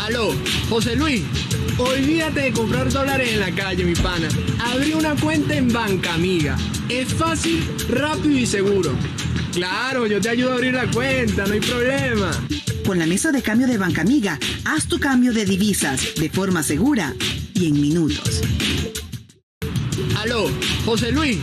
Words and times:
Aló, 0.00 0.34
José 0.68 0.96
Luis. 0.96 1.22
Olvídate 1.78 2.40
de 2.40 2.52
comprar 2.52 2.90
dólares 2.90 3.32
en 3.32 3.40
la 3.40 3.50
calle, 3.52 3.84
mi 3.84 3.94
pana. 3.94 4.28
Abrí 4.72 4.92
una 4.92 5.14
cuenta 5.16 5.54
en 5.54 5.72
Banca 5.72 6.14
Amiga. 6.14 6.56
Es 6.88 7.12
fácil, 7.14 7.64
rápido 7.88 8.38
y 8.38 8.46
seguro. 8.46 8.92
Claro, 9.52 10.06
yo 10.06 10.20
te 10.20 10.28
ayudo 10.28 10.52
a 10.52 10.54
abrir 10.54 10.74
la 10.74 10.90
cuenta, 10.90 11.46
no 11.46 11.52
hay 11.52 11.60
problema. 11.60 12.30
Con 12.86 12.98
la 12.98 13.06
mesa 13.06 13.32
de 13.32 13.42
cambio 13.42 13.66
de 13.66 13.78
Banca 13.78 14.02
Amiga, 14.02 14.38
haz 14.64 14.86
tu 14.86 14.98
cambio 14.98 15.32
de 15.32 15.44
divisas 15.44 16.14
de 16.16 16.30
forma 16.30 16.62
segura 16.62 17.14
y 17.54 17.66
en 17.66 17.80
minutos. 17.80 18.40
Aló, 20.16 20.50
José 20.84 21.12
Luis. 21.12 21.38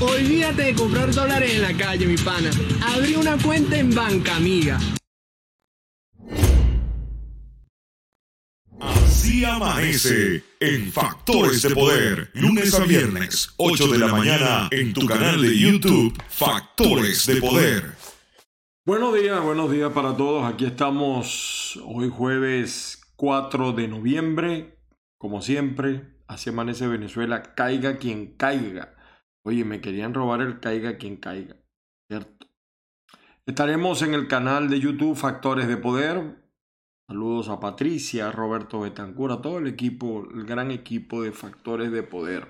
Olvídate 0.00 0.62
de 0.62 0.74
comprar 0.74 1.12
dólares 1.12 1.52
en 1.54 1.62
la 1.62 1.72
calle, 1.74 2.06
mi 2.06 2.16
pana. 2.16 2.50
Abrí 2.94 3.16
una 3.16 3.36
cuenta 3.38 3.76
en 3.76 3.94
Banca 3.94 4.36
Amiga. 4.36 4.78
Así 9.14 9.44
amanece 9.44 10.42
en 10.58 10.90
Factores 10.90 11.62
de 11.62 11.72
Poder, 11.72 12.32
lunes 12.34 12.74
a 12.74 12.84
viernes, 12.84 13.54
8 13.58 13.86
de 13.92 13.98
la 13.98 14.08
mañana, 14.08 14.68
en 14.72 14.92
tu 14.92 15.06
canal 15.06 15.40
de 15.40 15.56
YouTube, 15.56 16.20
Factores 16.28 17.24
de 17.26 17.36
Poder. 17.36 17.92
Buenos 18.84 19.14
días, 19.14 19.40
buenos 19.40 19.70
días 19.70 19.92
para 19.92 20.16
todos. 20.16 20.52
Aquí 20.52 20.64
estamos 20.64 21.80
hoy 21.84 22.10
jueves 22.10 23.02
4 23.14 23.72
de 23.72 23.86
noviembre. 23.86 24.80
Como 25.16 25.42
siempre, 25.42 26.18
así 26.26 26.50
amanece 26.50 26.88
Venezuela, 26.88 27.54
caiga 27.54 27.98
quien 27.98 28.36
caiga. 28.36 28.96
Oye, 29.44 29.64
me 29.64 29.80
querían 29.80 30.12
robar 30.12 30.40
el 30.40 30.58
caiga 30.58 30.98
quien 30.98 31.18
caiga, 31.18 31.54
¿cierto? 32.10 32.48
Estaremos 33.46 34.02
en 34.02 34.12
el 34.12 34.26
canal 34.26 34.68
de 34.68 34.80
YouTube 34.80 35.16
Factores 35.16 35.68
de 35.68 35.76
Poder. 35.76 36.43
Saludos 37.06 37.50
a 37.50 37.60
Patricia, 37.60 38.28
a 38.28 38.32
Roberto 38.32 38.80
Betancur, 38.80 39.32
a 39.32 39.42
todo 39.42 39.58
el 39.58 39.66
equipo, 39.66 40.26
el 40.34 40.44
gran 40.44 40.70
equipo 40.70 41.22
de 41.22 41.32
Factores 41.32 41.92
de 41.92 42.02
Poder. 42.02 42.48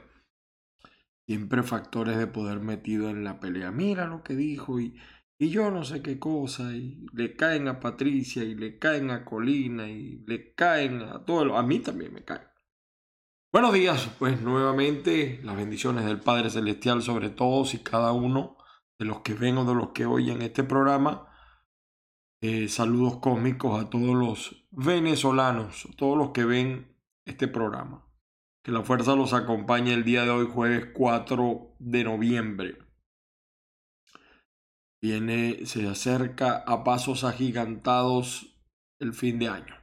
Siempre 1.26 1.64
Factores 1.64 2.16
de 2.16 2.28
Poder 2.28 2.60
metido 2.60 3.10
en 3.10 3.24
la 3.24 3.40
pelea. 3.40 3.72
Mira 3.72 4.06
lo 4.06 4.22
que 4.22 4.36
dijo 4.36 4.78
y, 4.78 4.96
y 5.38 5.50
yo 5.50 5.72
no 5.72 5.82
sé 5.82 6.02
qué 6.02 6.20
cosa. 6.20 6.72
Y 6.72 7.04
le 7.12 7.34
caen 7.34 7.66
a 7.66 7.80
Patricia 7.80 8.44
y 8.44 8.54
le 8.54 8.78
caen 8.78 9.10
a 9.10 9.24
Colina 9.24 9.88
y 9.88 10.22
le 10.26 10.54
caen 10.54 11.02
a 11.02 11.24
todo. 11.24 11.56
A 11.56 11.62
mí 11.64 11.80
también 11.80 12.14
me 12.14 12.24
caen. 12.24 12.46
Buenos 13.52 13.72
días, 13.72 14.08
pues 14.20 14.40
nuevamente 14.40 15.40
las 15.42 15.56
bendiciones 15.56 16.04
del 16.04 16.20
Padre 16.20 16.50
Celestial 16.50 17.02
sobre 17.02 17.30
todos 17.30 17.74
y 17.74 17.78
cada 17.78 18.12
uno 18.12 18.56
de 19.00 19.04
los 19.04 19.20
que 19.20 19.34
ven 19.34 19.58
o 19.58 19.64
de 19.64 19.74
los 19.74 19.90
que 19.90 20.06
oyen 20.06 20.42
este 20.42 20.62
programa. 20.62 21.33
Eh, 22.46 22.68
saludos 22.68 23.20
cósmicos 23.20 23.82
a 23.82 23.88
todos 23.88 24.14
los 24.14 24.66
venezolanos, 24.70 25.86
a 25.90 25.96
todos 25.96 26.18
los 26.18 26.32
que 26.32 26.44
ven 26.44 26.94
este 27.24 27.48
programa. 27.48 28.06
Que 28.62 28.70
la 28.70 28.82
fuerza 28.82 29.16
los 29.16 29.32
acompañe 29.32 29.94
el 29.94 30.04
día 30.04 30.24
de 30.24 30.30
hoy, 30.30 30.46
jueves 30.52 30.88
4 30.92 31.76
de 31.78 32.04
noviembre. 32.04 32.76
Viene, 35.00 35.64
se 35.64 35.88
acerca 35.88 36.62
a 36.66 36.84
pasos 36.84 37.24
agigantados 37.24 38.54
el 38.98 39.14
fin 39.14 39.38
de 39.38 39.48
año. 39.48 39.76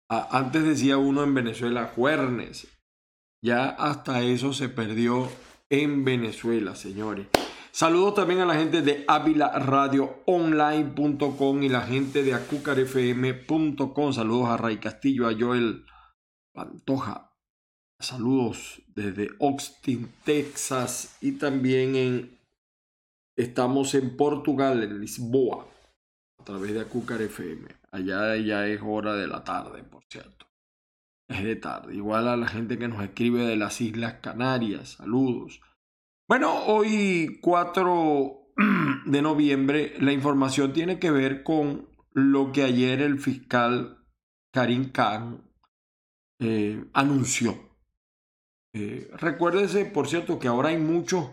Antes 0.08 0.64
decía 0.64 0.96
uno 0.96 1.22
en 1.22 1.34
Venezuela, 1.34 1.92
juernes. 1.94 2.66
Ya 3.42 3.68
hasta 3.68 4.22
eso 4.22 4.52
se 4.52 4.68
perdió 4.68 5.30
en 5.68 6.04
Venezuela, 6.04 6.74
señores. 6.74 7.28
Saludos 7.74 8.14
también 8.14 8.38
a 8.38 8.46
la 8.46 8.54
gente 8.54 8.82
de 8.82 9.04
avilaradioonline.com 9.08 11.62
y 11.64 11.68
la 11.68 11.80
gente 11.80 12.22
de 12.22 12.32
acucarfm.com. 12.32 14.12
Saludos 14.12 14.48
a 14.48 14.56
Ray 14.56 14.76
Castillo, 14.76 15.26
a 15.26 15.34
Joel 15.36 15.84
Pantoja. 16.52 17.32
Saludos 17.98 18.80
desde 18.94 19.30
Austin, 19.40 20.08
Texas 20.22 21.16
y 21.20 21.32
también 21.32 21.96
en 21.96 22.38
estamos 23.34 23.96
en 23.96 24.16
Portugal, 24.16 24.84
en 24.84 25.00
Lisboa, 25.00 25.66
a 26.38 26.44
través 26.44 26.74
de 26.74 26.80
Acucar 26.80 27.22
FM. 27.22 27.66
Allá 27.90 28.36
ya 28.36 28.68
es 28.68 28.80
hora 28.84 29.14
de 29.14 29.26
la 29.26 29.42
tarde, 29.42 29.82
por 29.82 30.04
cierto. 30.08 30.46
Es 31.26 31.42
de 31.42 31.56
tarde. 31.56 31.96
Igual 31.96 32.28
a 32.28 32.36
la 32.36 32.46
gente 32.46 32.78
que 32.78 32.86
nos 32.86 33.02
escribe 33.02 33.44
de 33.44 33.56
las 33.56 33.80
Islas 33.80 34.20
Canarias. 34.20 34.90
Saludos. 34.90 35.60
Bueno, 36.26 36.64
hoy 36.64 37.38
4 37.42 38.52
de 39.04 39.20
noviembre 39.20 39.92
la 40.00 40.10
información 40.10 40.72
tiene 40.72 40.98
que 40.98 41.10
ver 41.10 41.42
con 41.42 41.86
lo 42.12 42.50
que 42.50 42.62
ayer 42.62 43.02
el 43.02 43.18
fiscal 43.18 44.06
Karim 44.50 44.90
Khan 44.90 45.44
eh, 46.40 46.82
anunció. 46.94 47.76
Eh, 48.74 49.10
recuérdese, 49.18 49.84
por 49.84 50.08
cierto, 50.08 50.38
que 50.38 50.48
ahora 50.48 50.70
hay 50.70 50.78
muchos 50.78 51.30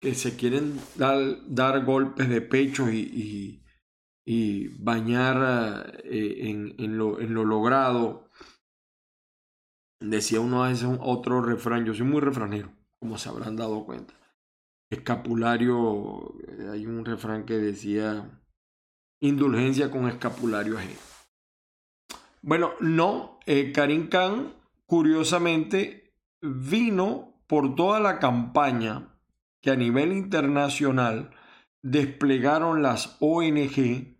que 0.00 0.16
se 0.16 0.36
quieren 0.36 0.80
dar, 0.96 1.18
dar 1.46 1.84
golpes 1.84 2.28
de 2.28 2.40
pecho 2.40 2.90
y, 2.90 3.62
bañar 4.80 6.00
eh, 6.02 6.74
en, 6.78 6.98
lo, 6.98 7.20
logrado. 7.20 8.28
Decía 10.00 10.40
uno 10.40 10.64
a 10.64 10.70
veces 10.70 10.88
otro 11.00 11.42
refrán, 11.42 11.84
yo 11.84 11.94
soy 11.94 12.06
muy 12.06 12.20
refranero 12.20 12.75
como 12.98 13.18
se 13.18 13.28
habrán 13.28 13.56
dado 13.56 13.84
cuenta. 13.84 14.14
Escapulario, 14.90 16.34
hay 16.70 16.86
un 16.86 17.04
refrán 17.04 17.44
que 17.44 17.54
decía 17.54 18.40
indulgencia 19.20 19.90
con 19.90 20.08
escapulario 20.08 20.78
ajeno. 20.78 21.00
Bueno, 22.42 22.72
no, 22.80 23.40
eh, 23.46 23.72
Karim 23.72 24.08
Khan 24.08 24.54
curiosamente 24.86 26.14
vino 26.40 27.34
por 27.46 27.74
toda 27.74 27.98
la 28.00 28.18
campaña 28.18 29.08
que 29.60 29.70
a 29.70 29.76
nivel 29.76 30.12
internacional 30.12 31.30
desplegaron 31.82 32.82
las 32.82 33.16
ONG 33.20 34.16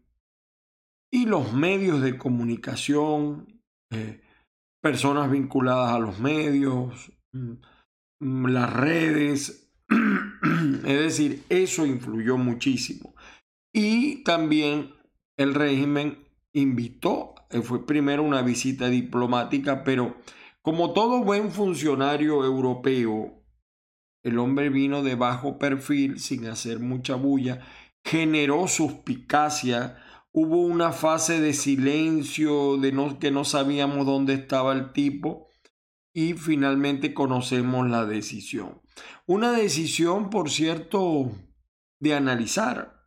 y 1.10 1.26
los 1.26 1.53
medios 1.53 2.03
de 2.03 2.19
comunicación, 2.19 3.62
eh, 3.91 4.20
personas 4.81 5.31
vinculadas 5.31 5.93
a 5.93 5.98
los 5.98 6.19
medios, 6.19 7.12
las 8.21 8.72
redes, 8.72 9.71
es 10.84 10.99
decir, 10.99 11.43
eso 11.49 11.87
influyó 11.87 12.37
muchísimo. 12.37 13.15
Y 13.72 14.22
también 14.25 14.94
el 15.37 15.54
régimen 15.54 16.19
invitó, 16.53 17.34
eh, 17.50 17.60
fue 17.60 17.87
primero 17.87 18.22
una 18.22 18.43
visita 18.43 18.88
diplomática, 18.88 19.84
pero 19.84 20.16
como 20.62 20.93
todo 20.93 21.22
buen 21.22 21.50
funcionario 21.50 22.44
europeo, 22.44 23.44
el 24.25 24.38
hombre 24.38 24.71
vino 24.71 25.03
de 25.03 25.15
bajo 25.15 25.59
perfil, 25.59 26.19
sin 26.19 26.47
hacer 26.47 26.81
mucha 26.81 27.15
bulla, 27.15 27.60
generó 28.05 28.66
suspicacia, 28.66 29.99
hubo 30.32 30.62
una 30.62 30.93
fase 30.93 31.41
de 31.41 31.52
silencio, 31.52 32.79
de 32.79 32.93
no, 32.93 33.19
que 33.19 33.31
no 33.31 33.44
sabíamos 33.44 34.06
dónde 34.06 34.35
estaba 34.35 34.73
el 34.73 34.93
tipo, 34.93 35.45
y 36.17 36.33
finalmente 36.33 37.13
conocemos 37.13 37.91
la 37.91 38.07
decisión. 38.07 38.81
Una 39.27 39.53
decisión, 39.53 40.31
por 40.31 40.49
cierto, 40.49 41.31
de 42.01 42.15
analizar, 42.15 43.07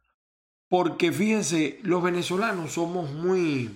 porque 0.70 1.12
fíjense, 1.12 1.80
los 1.82 2.04
venezolanos 2.04 2.74
somos 2.74 3.12
muy... 3.12 3.76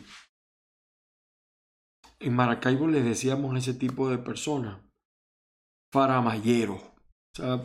En 2.19 2.35
Maracaibo 2.35 2.87
les 2.87 3.03
decíamos 3.03 3.55
a 3.55 3.57
ese 3.57 3.73
tipo 3.73 4.07
de 4.07 4.19
personas, 4.19 4.79
faramayero. 5.91 6.79
Esa 7.35 7.59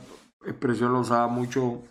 expresión 0.47 0.95
lo 0.95 1.01
usaba 1.01 1.29
mucho 1.29 1.83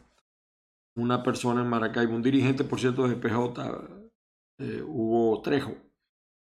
una 0.96 1.22
persona 1.22 1.62
en 1.62 1.70
Maracaibo, 1.70 2.16
un 2.16 2.24
dirigente, 2.24 2.64
por 2.64 2.80
cierto, 2.80 3.08
de 3.08 3.16
PJ, 3.16 4.10
eh, 4.58 4.82
Hugo 4.82 5.40
Trejo, 5.44 5.76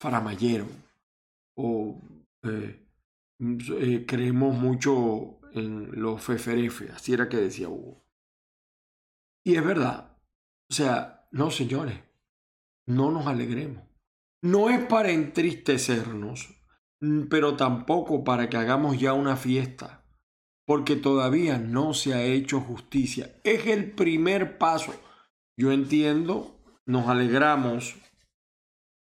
faramayero. 0.01 0.69
O 1.57 2.01
eh, 2.45 2.86
eh, 3.39 4.05
creemos 4.07 4.57
mucho 4.57 5.41
en 5.53 6.01
los 6.01 6.23
feferefe, 6.23 6.91
así 6.91 7.13
era 7.13 7.29
que 7.29 7.37
decía 7.37 7.69
Hugo. 7.69 8.05
Y 9.45 9.57
es 9.57 9.65
verdad. 9.65 10.19
O 10.69 10.75
sea, 10.75 11.29
no, 11.31 11.51
señores, 11.51 12.01
no 12.87 13.11
nos 13.11 13.27
alegremos. 13.27 13.85
No 14.43 14.71
es 14.71 14.85
para 14.87 15.11
entristecernos, 15.11 16.49
pero 17.31 17.57
tampoco 17.57 18.25
para 18.25 18.49
que 18.49 18.57
hagamos 18.57 18.99
ya 18.99 19.13
una 19.13 19.37
fiesta, 19.37 20.05
porque 20.67 20.97
todavía 20.97 21.59
no 21.59 21.95
se 21.95 22.15
ha 22.15 22.23
hecho 22.23 22.61
justicia. 22.61 23.41
Es 23.45 23.67
el 23.67 23.93
primer 23.93 24.59
paso. 24.59 24.93
Yo 25.57 25.73
entiendo, 25.73 26.61
nos 26.85 27.09
alegramos, 27.09 27.97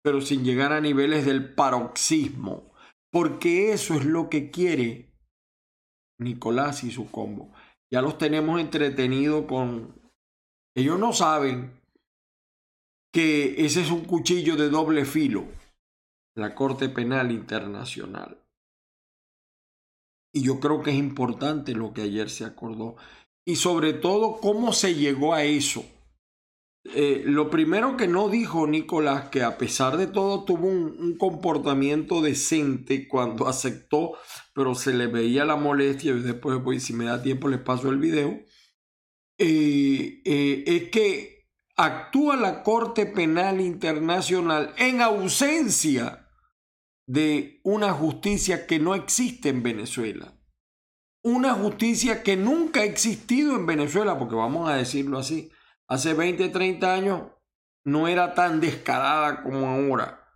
pero 0.03 0.21
sin 0.21 0.45
llegar 0.45 0.73
a 0.73 0.81
niveles 0.81 1.25
del 1.25 1.55
paroxismo, 1.55 2.72
porque 3.13 3.73
eso 3.73 3.95
es 3.95 4.07
lo 4.07 4.31
que 4.31 4.51
quiere 4.51 5.13
Nicolás 6.19 6.83
y 6.83 6.91
su 6.91 7.11
combo. 7.11 7.53
Ya 7.91 8.01
los 8.01 8.17
tenemos 8.17 8.59
entretenidos 8.59 9.45
con... 9.47 9.95
Ellos 10.75 10.99
no 10.99 11.13
saben 11.13 11.79
que 13.13 13.67
ese 13.67 13.83
es 13.83 13.91
un 13.91 14.07
cuchillo 14.07 14.57
de 14.57 14.71
doble 14.71 15.05
filo, 15.05 15.45
la 16.35 16.55
Corte 16.55 16.89
Penal 16.89 17.31
Internacional. 17.31 18.39
Y 20.35 20.43
yo 20.43 20.59
creo 20.61 20.83
que 20.83 20.93
es 20.93 20.97
importante 20.97 21.75
lo 21.75 21.93
que 21.93 22.03
ayer 22.03 22.31
se 22.31 22.47
acordó. 22.47 22.97
Y 23.47 23.57
sobre 23.57 23.93
todo, 23.93 24.39
cómo 24.41 24.73
se 24.73 24.95
llegó 24.95 25.35
a 25.35 25.45
eso. 25.45 25.85
Eh, 26.85 27.23
lo 27.27 27.49
primero 27.49 27.97
que 27.97 28.09
no 28.09 28.29
dijo 28.29 28.67
Nicolás, 28.67 29.29
que 29.29 29.45
a 29.45 29.57
pesar 29.57 29.97
de 29.97 30.09
todo 30.09 30.45
tuvo 30.45 30.67
un, 30.67 31.17
comportamiento 31.17 32.21
decente 32.21 33.07
cuando 33.07 33.47
aceptó, 33.49 34.13
pero 34.55 34.75
se 34.75 34.93
le 34.93 35.07
veía 35.07 35.45
la 35.45 35.57
molestia, 35.57 36.13
y 36.13 36.21
después, 36.21 36.59
pues, 36.65 36.83
si 36.83 36.93
me 36.93 37.05
da 37.05 37.23
tiempo, 37.23 37.49
les 37.49 37.61
paso 37.61 37.89
el 37.89 37.99
video, 37.99 38.31
eh, 39.39 40.23
eh, 40.25 40.65
es 40.67 40.91
que 40.91 41.47
actúa 41.77 42.37
la 42.37 42.63
Corte 42.63 43.07
Penal 43.07 43.61
Internacional 43.61 44.75
en 44.77 45.01
ausencia 45.01 46.29
de 47.07 47.61
una 47.63 47.93
justicia 47.93 48.67
que 48.67 48.79
no 48.79 48.95
existe 48.95 49.49
en 49.49 49.63
Venezuela. 49.63 50.39
Una 51.25 51.55
justicia 51.55 52.23
que 52.25 52.37
nunca 52.37 52.81
ha 52.81 52.85
existido 52.85 53.55
en 53.55 53.67
Venezuela, 53.67 54.19
porque 54.19 54.35
vamos 54.35 54.69
a 54.69 54.77
decirlo 54.77 55.19
así 55.19 55.51
hace 55.93 56.15
20, 56.15 56.49
30 56.49 56.95
años 56.95 57.23
no 57.85 58.09
era 58.09 58.33
tan 58.33 58.61
descarada 58.61 59.43
como 59.43 59.69
ahora. 59.69 60.27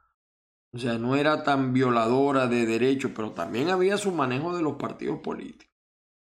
O 0.74 0.78
sea, 0.78 0.98
no 0.98 1.16
era 1.16 1.44
tan 1.44 1.72
violadora 1.72 2.46
de 2.46 2.66
derechos, 2.66 3.12
pero 3.16 3.30
también 3.30 3.70
había 3.70 3.96
su 3.96 4.12
manejo 4.12 4.54
de 4.54 4.62
los 4.62 4.74
partidos 4.74 5.20
políticos. 5.20 5.74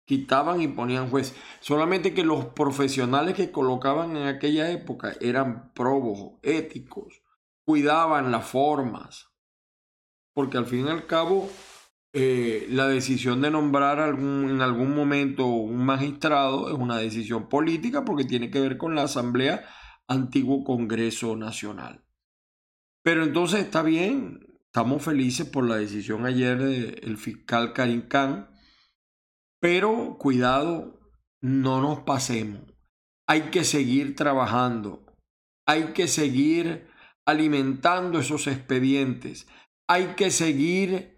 Quitaban 0.04 0.60
y 0.60 0.66
ponían 0.66 1.08
jueces. 1.08 1.36
Solamente 1.60 2.14
que 2.14 2.24
los 2.24 2.46
profesionales 2.46 3.36
que 3.36 3.52
colocaban 3.52 4.16
en 4.16 4.26
aquella 4.26 4.72
época 4.72 5.12
eran 5.20 5.72
probos, 5.72 6.40
éticos, 6.42 7.22
cuidaban 7.64 8.32
las 8.32 8.44
formas. 8.44 9.28
Porque 10.34 10.58
al 10.58 10.66
fin 10.66 10.88
y 10.88 10.90
al 10.90 11.06
cabo, 11.06 11.48
eh, 12.14 12.66
la 12.68 12.88
decisión 12.88 13.40
de 13.40 13.50
nombrar 13.50 13.98
en 14.10 14.60
algún 14.60 14.94
momento 14.94 15.46
un 15.46 15.84
magistrado 15.86 16.68
es 16.68 16.74
una 16.74 16.98
decisión 16.98 17.48
política 17.48 18.04
porque 18.04 18.24
tiene 18.24 18.50
que 18.50 18.60
ver 18.60 18.76
con 18.76 18.94
la 18.94 19.04
Asamblea 19.04 19.64
Antiguo 20.08 20.62
Congreso 20.62 21.36
Nacional. 21.36 22.04
Pero 23.02 23.24
entonces 23.24 23.60
está 23.60 23.82
bien, 23.82 24.40
estamos 24.66 25.02
felices 25.02 25.48
por 25.48 25.66
la 25.66 25.76
decisión 25.76 26.26
ayer 26.26 26.58
del 26.58 27.16
fiscal 27.16 27.72
Karim 27.72 28.08
Khan, 28.08 28.50
pero 29.58 30.18
cuidado, 30.18 31.00
no 31.40 31.80
nos 31.80 32.00
pasemos. 32.00 32.62
Hay 33.26 33.50
que 33.50 33.64
seguir 33.64 34.16
trabajando, 34.16 35.06
hay 35.66 35.92
que 35.94 36.08
seguir 36.08 36.88
alimentando 37.24 38.18
esos 38.18 38.46
expedientes, 38.48 39.46
hay 39.88 40.14
que 40.16 40.30
seguir 40.30 41.16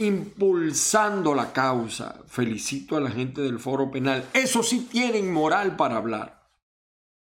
impulsando 0.00 1.34
la 1.34 1.52
causa. 1.52 2.22
Felicito 2.26 2.96
a 2.96 3.00
la 3.00 3.10
gente 3.10 3.42
del 3.42 3.58
foro 3.58 3.90
penal. 3.90 4.26
Eso 4.32 4.62
sí 4.62 4.88
tienen 4.90 5.32
moral 5.32 5.76
para 5.76 5.96
hablar, 5.96 6.48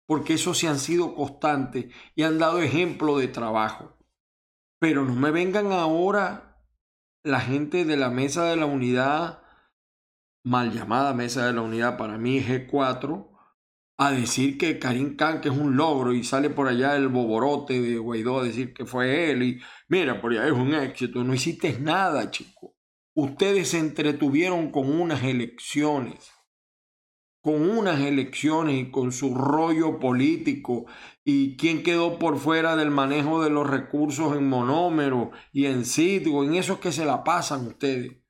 porque 0.08 0.36
eso 0.36 0.54
sí 0.54 0.68
han 0.68 0.80
sido 0.80 1.16
constantes 1.16 1.88
y 2.16 2.24
han 2.24 2.38
dado 2.38 2.62
ejemplo 2.62 3.18
de 3.18 3.28
trabajo. 3.28 3.98
Pero 4.80 5.04
no 5.04 5.16
me 5.16 5.32
vengan 5.32 5.72
ahora 5.72 6.62
la 7.24 7.42
gente 7.42 7.84
de 7.84 7.98
la 7.98 8.12
mesa 8.12 8.46
de 8.46 8.58
la 8.58 8.68
unidad, 8.68 9.42
mal 10.46 10.72
llamada 10.72 11.14
mesa 11.14 11.48
de 11.48 11.54
la 11.54 11.62
unidad 11.62 11.98
para 11.98 12.20
mí 12.20 12.40
G4, 12.42 13.28
a 13.98 14.12
decir 14.12 14.60
que 14.60 14.78
Karim 14.78 15.16
Khan 15.16 15.42
que 15.42 15.50
es 15.50 15.58
un 15.58 15.76
logro 15.76 16.14
y 16.14 16.24
sale 16.24 16.52
por 16.52 16.68
allá 16.68 16.96
el 16.96 17.08
boborote 17.08 17.82
de 17.82 17.98
Guaidó 17.98 18.40
a 18.40 18.44
decir 18.44 18.72
que 18.76 18.86
fue 18.86 19.32
él 19.32 19.42
y 19.42 19.62
mira, 19.88 20.22
por 20.22 20.32
allá 20.32 20.48
es 20.48 20.54
un 20.54 20.74
éxito. 20.74 21.24
No 21.24 21.34
hiciste 21.34 21.80
nada, 21.80 22.30
chico. 22.32 22.76
Ustedes 23.16 23.70
se 23.70 23.80
entretuvieron 23.80 24.72
con 24.72 24.92
unas 24.92 25.24
elecciones, 25.24 26.32
con 27.42 27.68
unas 27.68 28.00
elecciones 28.00 28.76
y 28.78 28.92
con 28.92 29.12
su 29.12 29.34
rollo 29.34 30.00
político 30.00 30.86
y 31.24 31.58
quién 31.58 31.82
quedó 31.82 32.20
por 32.20 32.38
fuera 32.38 32.76
del 32.76 32.92
manejo 32.92 33.44
de 33.44 33.50
los 33.50 33.68
recursos 33.68 34.38
en 34.38 34.48
monómero 34.48 35.32
y 35.52 35.66
en 35.66 35.86
sitio, 35.86 36.44
en 36.44 36.56
eso 36.56 36.74
es 36.74 36.80
que 36.80 36.92
se 36.92 37.06
la 37.06 37.24
pasan 37.24 37.66
ustedes. 37.66 38.22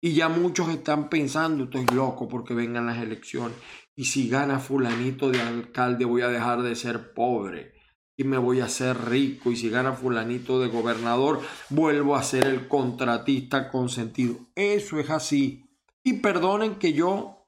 Y 0.00 0.14
ya 0.14 0.28
muchos 0.28 0.68
están 0.70 1.08
pensando, 1.08 1.64
estoy 1.64 1.86
loco 1.94 2.26
porque 2.26 2.52
vengan 2.52 2.86
las 2.86 3.00
elecciones. 3.00 3.56
Y 3.94 4.06
si 4.06 4.28
gana 4.28 4.58
fulanito 4.58 5.30
de 5.30 5.40
alcalde 5.40 6.04
voy 6.04 6.22
a 6.22 6.28
dejar 6.28 6.62
de 6.62 6.74
ser 6.74 7.14
pobre 7.14 7.71
y 8.16 8.24
me 8.24 8.38
voy 8.38 8.60
a 8.60 8.66
hacer 8.66 9.08
rico. 9.08 9.50
Y 9.50 9.56
si 9.56 9.70
gana 9.70 9.92
fulanito 9.92 10.60
de 10.60 10.68
gobernador 10.68 11.40
vuelvo 11.70 12.16
a 12.16 12.22
ser 12.22 12.46
el 12.46 12.68
contratista 12.68 13.70
consentido. 13.70 14.36
Eso 14.54 14.98
es 14.98 15.10
así. 15.10 15.64
Y 16.04 16.14
perdonen 16.14 16.76
que 16.76 16.92
yo 16.92 17.46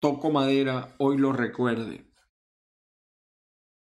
toco 0.00 0.30
madera, 0.30 0.94
hoy 0.98 1.18
lo 1.18 1.32
recuerde. 1.32 2.06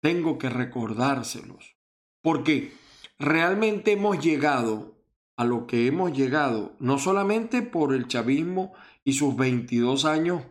Tengo 0.02 0.38
que 0.38 0.50
recordárselos. 0.50 1.76
Porque 2.22 2.74
realmente 3.20 3.94
hemos 3.94 4.24
llegado 4.24 4.96
a 5.38 5.44
lo 5.44 5.68
que 5.68 5.88
hemos 5.88 6.14
llegado, 6.14 6.76
no 6.80 6.98
solamente 6.98 7.62
por 7.62 7.94
el 7.94 8.08
chavismo 8.08 8.74
y 9.04 9.14
sus 9.14 9.36
22 9.36 10.06
años 10.06 10.44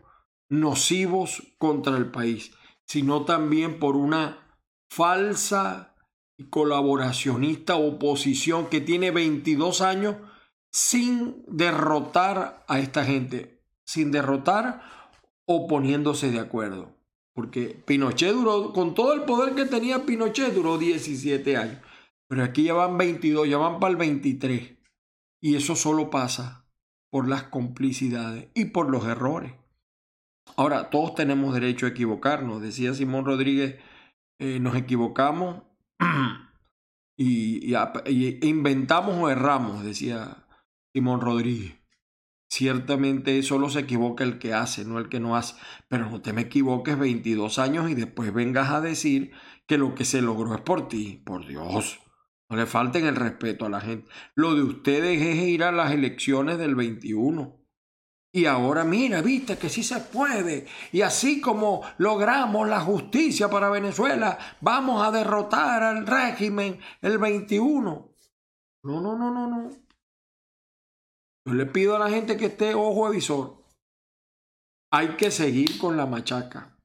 nocivos 0.49 1.55
contra 1.59 1.97
el 1.97 2.11
país, 2.11 2.53
sino 2.87 3.25
también 3.25 3.79
por 3.79 3.97
una 3.97 4.57
falsa 4.91 5.95
y 6.37 6.45
colaboracionista 6.45 7.77
oposición 7.77 8.67
que 8.67 8.81
tiene 8.81 9.11
22 9.11 9.81
años 9.81 10.17
sin 10.73 11.45
derrotar 11.47 12.65
a 12.67 12.81
esta 12.81 13.05
gente, 13.05 13.63
sin 13.85 14.11
derrotar 14.11 14.83
o 15.47 15.69
poniéndose 15.69 16.31
de 16.31 16.41
acuerdo. 16.41 16.95
Porque 17.35 17.83
Pinochet 17.85 18.33
duró, 18.33 18.73
con 18.73 18.95
todo 18.95 19.13
el 19.13 19.23
poder 19.23 19.55
que 19.55 19.67
tenía 19.67 20.07
Pinochet, 20.07 20.55
duró 20.55 20.79
17 20.79 21.57
años. 21.57 21.79
Pero 22.29 22.45
aquí 22.45 22.65
ya 22.65 22.75
van 22.75 22.97
22, 22.97 23.49
ya 23.49 23.59
van 23.59 23.81
para 23.81 23.91
el 23.91 23.97
23. 23.97 24.77
Y 25.41 25.57
eso 25.57 25.77
solo 25.77 26.11
pasa 26.11 26.65
por 27.11 27.29
las 27.29 27.45
complicidades 27.45 28.49
y 28.55 28.67
por 28.67 28.91
los 28.91 29.05
errores. 29.07 29.53
Ahora, 30.57 30.91
todos 30.91 31.15
tenemos 31.15 31.55
derecho 31.55 31.87
a 31.87 31.91
equivocarnos. 31.91 32.63
Decía 32.63 32.95
Simón 32.95 33.25
Rodríguez, 33.25 33.77
eh, 34.39 34.61
nos 34.61 34.77
equivocamos 34.77 35.63
y, 37.17 37.75
inventamos 38.47 39.17
o 39.17 39.31
erramos, 39.31 39.85
decía 39.85 40.47
Simón 40.93 41.21
Rodríguez. 41.21 41.75
Ciertamente 42.49 43.43
solo 43.43 43.69
se 43.69 43.81
equivoca 43.81 44.23
el 44.23 44.39
que 44.39 44.55
hace, 44.55 44.85
no 44.85 44.99
el 44.99 45.09
que 45.09 45.19
no 45.19 45.35
hace. 45.35 45.57
Pero 45.89 46.09
no 46.09 46.21
te 46.21 46.33
me 46.33 46.43
equivoques 46.43 46.97
22 46.97 47.59
años 47.59 47.91
y 47.91 47.95
después 47.95 48.33
vengas 48.33 48.71
a 48.71 48.81
decir 48.81 49.33
que 49.67 49.77
lo 49.77 49.95
que 49.95 50.05
se 50.05 50.23
logró 50.23 50.55
es 50.55 50.61
por 50.61 50.87
ti. 50.87 51.21
Por 51.25 51.47
Dios. 51.49 51.99
No 52.49 52.57
le 52.57 52.67
falten 52.67 53.07
el 53.07 53.17
respeto 53.17 53.67
a 53.67 53.71
la 53.71 53.81
gente. 53.81 54.09
Lo 54.37 54.55
de 54.55 54.63
ustedes 54.63 55.21
es 55.21 55.37
ir 55.37 55.65
a 55.65 55.73
las 55.73 55.91
elecciones 55.93 56.59
del 56.59 56.77
21. 56.77 57.64
Y 58.35 58.47
ahora 58.47 58.83
mira, 58.83 59.23
viste 59.23 59.57
que 59.57 59.69
sí 59.69 59.85
se 59.85 60.01
puede. 60.01 60.67
Y 60.91 61.03
así 61.03 61.41
como 61.41 61.83
logramos 61.99 62.69
la 62.69 62.81
justicia 62.81 63.49
para 63.49 63.71
Venezuela, 63.71 64.39
vamos 64.61 65.07
a 65.07 65.13
derrotar 65.13 65.83
al 65.85 66.07
régimen 66.07 66.81
el 67.01 67.19
21. 67.19 68.11
No, 68.83 69.01
no, 69.01 69.17
no, 69.17 69.31
no, 69.31 69.47
no. 69.47 69.71
Yo 71.47 71.55
le 71.55 71.67
pido 71.67 71.95
a 71.95 72.01
la 72.01 72.11
gente 72.11 72.37
que 72.37 72.47
esté 72.47 72.75
ojo 72.75 73.07
avisor. 73.07 73.63
Hay 74.91 75.17
que 75.17 75.31
seguir 75.31 75.79
con 75.79 75.97
la 75.97 76.07
machaca. 76.07 76.77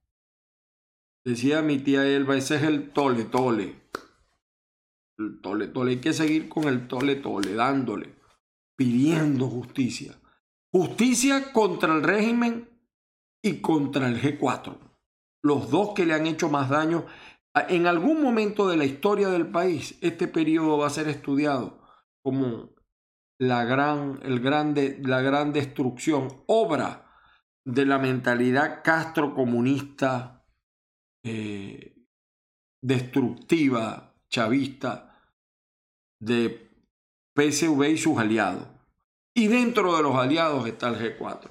Decía 1.26 1.64
mi 1.64 1.80
tía 1.80 2.06
Elba, 2.06 2.38
ese 2.38 2.58
es 2.58 2.64
el 2.64 2.92
tole 2.92 3.26
tole 3.26 3.80
el 5.20 5.42
tole 5.42 5.68
tole. 5.68 5.92
Hay 5.92 6.02
que 6.02 6.14
seguir 6.14 6.50
con 6.50 6.66
el 6.66 6.88
tole 6.88 7.16
tole, 7.16 7.54
dándole, 7.54 8.16
pidiendo 8.76 9.48
justicia. 9.48 10.16
Justicia 10.72 11.52
contra 11.52 11.94
el 11.96 12.04
régimen 12.04 12.70
y 13.44 13.62
contra 13.62 14.08
el 14.08 14.22
G4. 14.22 14.78
Los 15.44 15.72
dos 15.72 15.94
que 15.96 16.06
le 16.06 16.14
han 16.14 16.28
hecho 16.28 16.50
más 16.50 16.70
daño 16.70 17.06
En 17.70 17.88
algún 17.88 18.22
momento 18.22 18.68
de 18.70 18.78
la 18.78 18.86
historia 18.86 19.30
del 19.30 19.48
país, 19.48 19.98
este 20.02 20.28
periodo 20.28 20.78
va 20.78 20.88
a 20.88 20.92
ser 20.92 21.08
estudiado 21.08 21.82
como 22.24 22.70
la 23.40 23.64
gran, 23.66 24.20
el 24.24 24.40
grande, 24.40 25.00
la 25.02 25.22
gran 25.22 25.52
destrucción, 25.52 26.44
obra 26.46 27.10
de 27.66 27.86
la 27.86 27.98
mentalidad 27.98 28.82
castrocomunista 28.84 30.46
eh, 31.24 32.06
destructiva, 32.82 34.16
chavista, 34.30 35.10
de 36.22 36.70
PSV 37.36 37.90
y 37.90 37.98
sus 37.98 38.18
aliados. 38.18 38.68
Y 39.34 39.48
dentro 39.48 39.96
de 39.96 40.04
los 40.04 40.16
aliados 40.16 40.68
está 40.68 40.90
el 40.90 41.18
G4. 41.18 41.50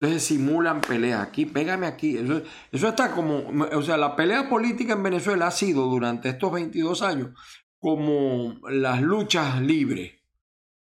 Entonces 0.00 0.24
simulan 0.24 0.80
peleas 0.80 1.20
aquí, 1.26 1.44
pégame 1.44 1.86
aquí. 1.86 2.16
Eso, 2.16 2.88
está 2.88 3.12
como, 3.12 3.42
o 3.72 3.82
sea, 3.82 3.98
la 3.98 4.16
pelea 4.16 4.48
política 4.48 4.94
en 4.94 5.02
Venezuela 5.02 5.48
ha 5.48 5.50
sido 5.50 5.86
durante 5.86 6.30
estos 6.30 6.50
22 6.52 7.02
años 7.02 7.30
como 7.78 8.58
las 8.70 9.02
luchas 9.02 9.60
libres. 9.60 10.12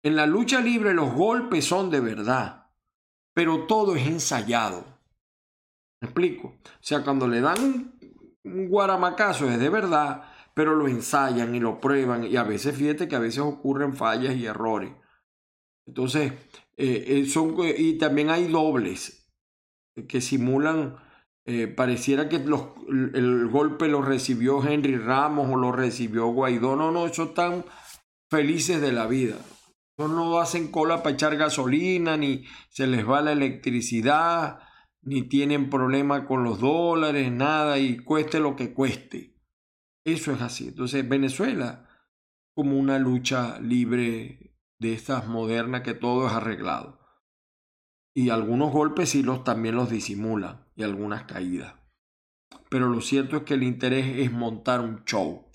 En 0.03 0.17
la 0.17 0.27
lucha 0.27 0.61
libre 0.61 0.95
los 0.95 1.13
golpes 1.13 1.67
son 1.67 1.91
de 1.91 2.01
verdad, 2.01 2.71
pero 3.35 3.67
todo 3.67 3.95
es 3.95 4.07
ensayado. 4.07 4.85
¿Me 6.01 6.09
explico? 6.09 6.49
O 6.49 6.83
sea, 6.83 7.03
cuando 7.03 7.29
le 7.29 7.41
dan 7.43 7.95
un 8.43 8.69
guaramacazo 8.69 9.51
es 9.51 9.59
de 9.59 9.69
verdad, 9.69 10.31
pero 10.55 10.75
lo 10.75 10.89
ensayan 10.89 11.55
y 11.55 11.61
lo 11.61 11.81
prueban 11.81 12.25
y 12.25 12.37
a 12.37 12.43
veces 12.43 12.77
fíjate 12.77 13.09
que 13.09 13.17
a 13.17 13.21
veces 13.21 13.41
ocurren 13.41 13.95
fallas 13.95 14.35
y 14.35 14.47
errores. 14.47 14.93
Entonces, 15.87 16.33
eh, 16.77 17.05
eh, 17.07 17.27
son, 17.27 17.57
y 17.77 17.99
también 17.99 18.31
hay 18.31 18.49
dobles 18.49 19.33
que 20.09 20.21
simulan, 20.21 20.97
eh, 21.47 21.69
pareciera 21.69 22.29
que 22.29 22.39
los, 22.39 22.69
el 22.89 23.47
golpe 23.49 23.87
lo 23.89 24.03
recibió 24.03 24.67
Henry 24.67 24.97
Ramos 24.97 25.51
o 25.53 25.57
lo 25.57 25.73
recibió 25.73 26.27
Guaidó. 26.27 26.75
No, 26.77 26.91
no, 26.91 27.07
esos 27.07 27.29
están 27.29 27.65
felices 28.31 28.81
de 28.81 28.93
la 28.93 29.07
vida. 29.07 29.37
no 29.99 30.41
hacen 30.41 30.69
cola 30.69 31.03
para 31.03 31.15
echar 31.15 31.37
gasolina, 31.37 32.17
ni 32.17 32.45
se 32.71 32.87
les 32.87 33.09
va 33.09 33.21
la 33.21 33.33
electricidad, 33.33 34.59
ni 35.03 35.23
tienen 35.29 35.71
problema 35.71 36.27
con 36.27 36.43
los 36.43 36.61
dólares, 36.61 37.31
nada, 37.31 37.79
y 37.79 37.99
cueste 37.99 38.41
lo 38.41 38.57
que 38.57 38.73
cueste. 38.73 39.35
Eso 40.05 40.33
es 40.33 40.43
así. 40.43 40.69
Entonces, 40.69 41.09
Venezuela, 41.09 41.89
como 42.55 42.79
una 42.79 42.99
lucha 42.99 43.61
libre 43.61 44.44
de 44.79 44.93
estas 44.93 45.27
modernas 45.27 45.83
que 45.83 45.95
todo 45.95 46.27
es 46.27 46.33
arreglado. 46.33 47.01
Y 48.15 48.31
algunos 48.31 48.73
golpes 48.73 49.11
sí 49.11 49.23
los 49.23 49.45
también 49.45 49.77
los 49.77 49.91
disimulan 49.91 50.67
y 50.77 50.83
algunas 50.83 51.25
caídas. 51.25 51.75
Pero 52.69 52.89
lo 52.89 53.01
cierto 53.01 53.39
es 53.39 53.43
que 53.43 53.55
el 53.55 53.63
interés 53.63 54.19
es 54.19 54.33
montar 54.33 54.81
un 54.81 55.05
show. 55.05 55.49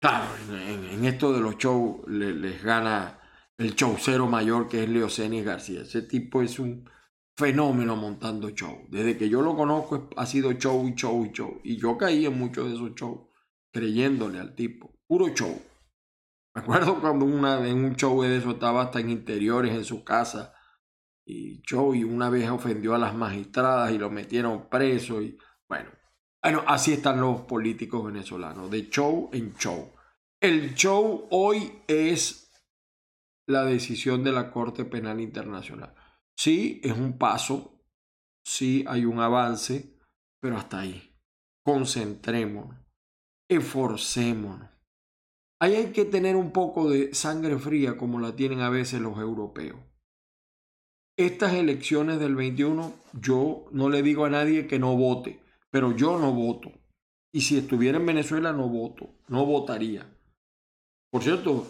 Claro, 0.00 0.26
en, 0.50 1.04
esto 1.04 1.32
de 1.32 1.40
los 1.40 1.56
shows 1.56 2.06
les 2.08 2.62
gana 2.62 3.20
el 3.58 3.74
showcero 3.74 4.26
mayor 4.26 4.68
que 4.68 4.82
es 4.82 4.88
Leoceni 4.88 5.42
García. 5.42 5.82
Ese 5.82 6.02
tipo 6.02 6.42
es 6.42 6.58
un 6.58 6.88
fenómeno 7.36 7.96
montando 7.96 8.50
show. 8.50 8.86
Desde 8.88 9.16
que 9.16 9.28
yo 9.28 9.42
lo 9.42 9.56
conozco 9.56 10.08
ha 10.16 10.26
sido 10.26 10.52
show 10.52 10.86
y 10.88 10.94
show 10.94 11.24
y 11.24 11.32
show. 11.32 11.60
Y 11.64 11.76
yo 11.76 11.96
caí 11.96 12.26
en 12.26 12.38
muchos 12.38 12.68
de 12.68 12.74
esos 12.74 12.94
shows 12.94 13.28
creyéndole 13.72 14.38
al 14.38 14.54
tipo. 14.54 14.94
Puro 15.06 15.28
show. 15.34 15.60
Me 16.56 16.62
acuerdo 16.62 16.98
cuando 17.02 17.26
una, 17.26 17.68
en 17.68 17.84
un 17.84 17.96
show 17.96 18.22
de 18.22 18.38
eso 18.38 18.52
estaba 18.52 18.84
hasta 18.84 18.98
en 18.98 19.10
interiores 19.10 19.74
en 19.74 19.84
su 19.84 20.02
casa 20.02 20.54
y 21.26 21.60
show 21.60 21.94
y 21.94 22.02
una 22.02 22.30
vez 22.30 22.48
ofendió 22.48 22.94
a 22.94 22.98
las 22.98 23.14
magistradas 23.14 23.92
y 23.92 23.98
lo 23.98 24.08
metieron 24.08 24.70
preso 24.70 25.20
y 25.20 25.36
bueno, 25.68 25.90
bueno, 26.42 26.64
así 26.66 26.94
están 26.94 27.20
los 27.20 27.42
políticos 27.42 28.06
venezolanos, 28.06 28.70
de 28.70 28.88
show 28.88 29.28
en 29.34 29.54
show. 29.56 29.92
El 30.40 30.74
show 30.74 31.28
hoy 31.30 31.82
es 31.88 32.50
la 33.46 33.66
decisión 33.66 34.24
de 34.24 34.32
la 34.32 34.50
Corte 34.50 34.86
Penal 34.86 35.20
Internacional. 35.20 35.94
Sí, 36.38 36.80
es 36.82 36.92
un 36.92 37.18
paso, 37.18 37.82
sí 38.42 38.82
hay 38.88 39.04
un 39.04 39.20
avance, 39.20 39.98
pero 40.40 40.56
hasta 40.56 40.80
ahí. 40.80 41.14
Concentrémonos, 41.62 42.78
esforcémonos 43.46 44.75
Ahí 45.58 45.74
hay 45.74 45.92
que 45.92 46.04
tener 46.04 46.36
un 46.36 46.52
poco 46.52 46.90
de 46.90 47.14
sangre 47.14 47.58
fría 47.58 47.96
como 47.96 48.20
la 48.20 48.36
tienen 48.36 48.60
a 48.60 48.68
veces 48.68 49.00
los 49.00 49.18
europeos. 49.18 49.78
Estas 51.16 51.54
elecciones 51.54 52.20
del 52.20 52.36
21, 52.36 52.92
yo 53.14 53.64
no 53.70 53.88
le 53.88 54.02
digo 54.02 54.26
a 54.26 54.30
nadie 54.30 54.66
que 54.66 54.78
no 54.78 54.94
vote, 54.96 55.40
pero 55.70 55.96
yo 55.96 56.18
no 56.18 56.32
voto. 56.32 56.72
Y 57.32 57.40
si 57.40 57.56
estuviera 57.56 57.96
en 57.96 58.04
Venezuela, 58.04 58.52
no 58.52 58.68
voto, 58.68 59.14
no 59.28 59.46
votaría. 59.46 60.06
Por 61.10 61.22
cierto, 61.22 61.66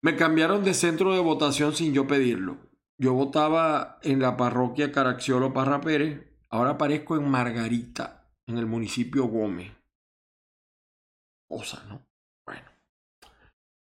me 0.00 0.14
cambiaron 0.14 0.62
de 0.62 0.74
centro 0.74 1.12
de 1.12 1.20
votación 1.20 1.74
sin 1.74 1.92
yo 1.92 2.06
pedirlo. 2.06 2.58
Yo 2.98 3.14
votaba 3.14 3.98
en 4.02 4.20
la 4.20 4.36
parroquia 4.36 4.92
Caracciolo 4.92 5.52
Parra 5.52 5.80
Pérez, 5.80 6.24
ahora 6.50 6.70
aparezco 6.70 7.16
en 7.16 7.28
Margarita, 7.28 8.30
en 8.46 8.58
el 8.58 8.66
municipio 8.66 9.24
Gómez. 9.24 9.72
Cosa, 11.48 11.84
¿no? 11.88 12.13